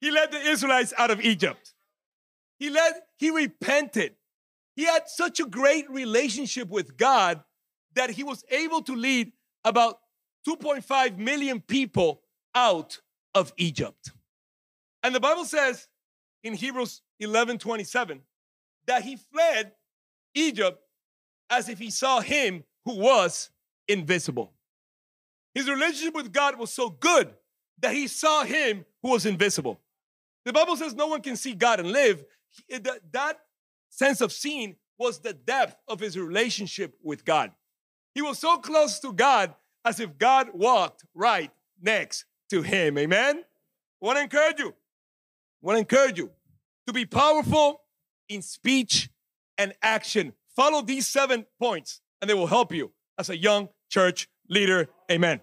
He 0.00 0.10
led 0.10 0.32
the 0.32 0.40
Israelites 0.40 0.92
out 0.96 1.10
of 1.10 1.20
Egypt. 1.20 1.74
He 2.58 2.70
led, 2.70 2.94
he 3.18 3.30
repented. 3.30 4.16
He 4.76 4.84
had 4.84 5.08
such 5.08 5.40
a 5.40 5.44
great 5.44 5.90
relationship 5.90 6.68
with 6.68 6.96
God 6.96 7.42
that 7.94 8.10
he 8.10 8.22
was 8.22 8.44
able 8.50 8.82
to 8.82 8.94
lead 8.94 9.32
about 9.64 9.98
2.5 10.48 11.18
million 11.18 11.60
people 11.60 12.22
out 12.54 13.00
of 13.34 13.52
Egypt. 13.56 14.12
And 15.02 15.14
the 15.14 15.20
Bible 15.20 15.44
says 15.44 15.88
in 16.42 16.54
Hebrews 16.54 17.02
11 17.20 17.58
27 17.58 18.20
that 18.86 19.02
he 19.02 19.16
fled 19.16 19.72
Egypt 20.34 20.80
as 21.50 21.68
if 21.68 21.78
he 21.78 21.90
saw 21.90 22.20
him 22.20 22.64
who 22.84 22.96
was 22.96 23.50
invisible. 23.88 24.52
His 25.54 25.68
relationship 25.68 26.14
with 26.14 26.32
God 26.32 26.58
was 26.58 26.72
so 26.72 26.90
good 26.90 27.32
that 27.80 27.94
he 27.94 28.06
saw 28.06 28.44
him 28.44 28.84
who 29.02 29.10
was 29.10 29.26
invisible. 29.26 29.80
The 30.44 30.52
Bible 30.52 30.76
says 30.76 30.94
no 30.94 31.06
one 31.06 31.22
can 31.22 31.36
see 31.36 31.54
God 31.54 31.80
and 31.80 31.90
live. 31.92 32.24
That 33.12 33.38
sense 33.90 34.20
of 34.20 34.32
seeing 34.32 34.76
was 34.98 35.20
the 35.20 35.32
depth 35.32 35.76
of 35.88 36.00
his 36.00 36.18
relationship 36.18 36.94
with 37.02 37.24
God. 37.24 37.52
He 38.14 38.22
was 38.22 38.38
so 38.38 38.58
close 38.58 38.98
to 39.00 39.12
God 39.12 39.54
as 39.84 40.00
if 40.00 40.18
God 40.18 40.50
walked 40.52 41.04
right 41.14 41.50
next 41.80 42.24
to 42.50 42.62
him. 42.62 42.98
Amen? 42.98 43.38
I 44.02 44.06
want 44.06 44.18
to 44.18 44.22
encourage 44.22 44.58
you. 44.58 44.68
I 44.68 44.72
want 45.62 45.76
to 45.76 45.80
encourage 45.80 46.18
you 46.18 46.30
to 46.86 46.92
be 46.92 47.06
powerful 47.06 47.82
in 48.28 48.42
speech 48.42 49.10
and 49.58 49.72
action. 49.82 50.32
Follow 50.56 50.82
these 50.82 51.06
seven 51.06 51.46
points 51.58 52.00
and 52.20 52.28
they 52.28 52.34
will 52.34 52.46
help 52.46 52.72
you 52.72 52.92
as 53.18 53.30
a 53.30 53.36
young 53.36 53.68
church 53.88 54.28
leader. 54.50 54.88
Amen. 55.10 55.40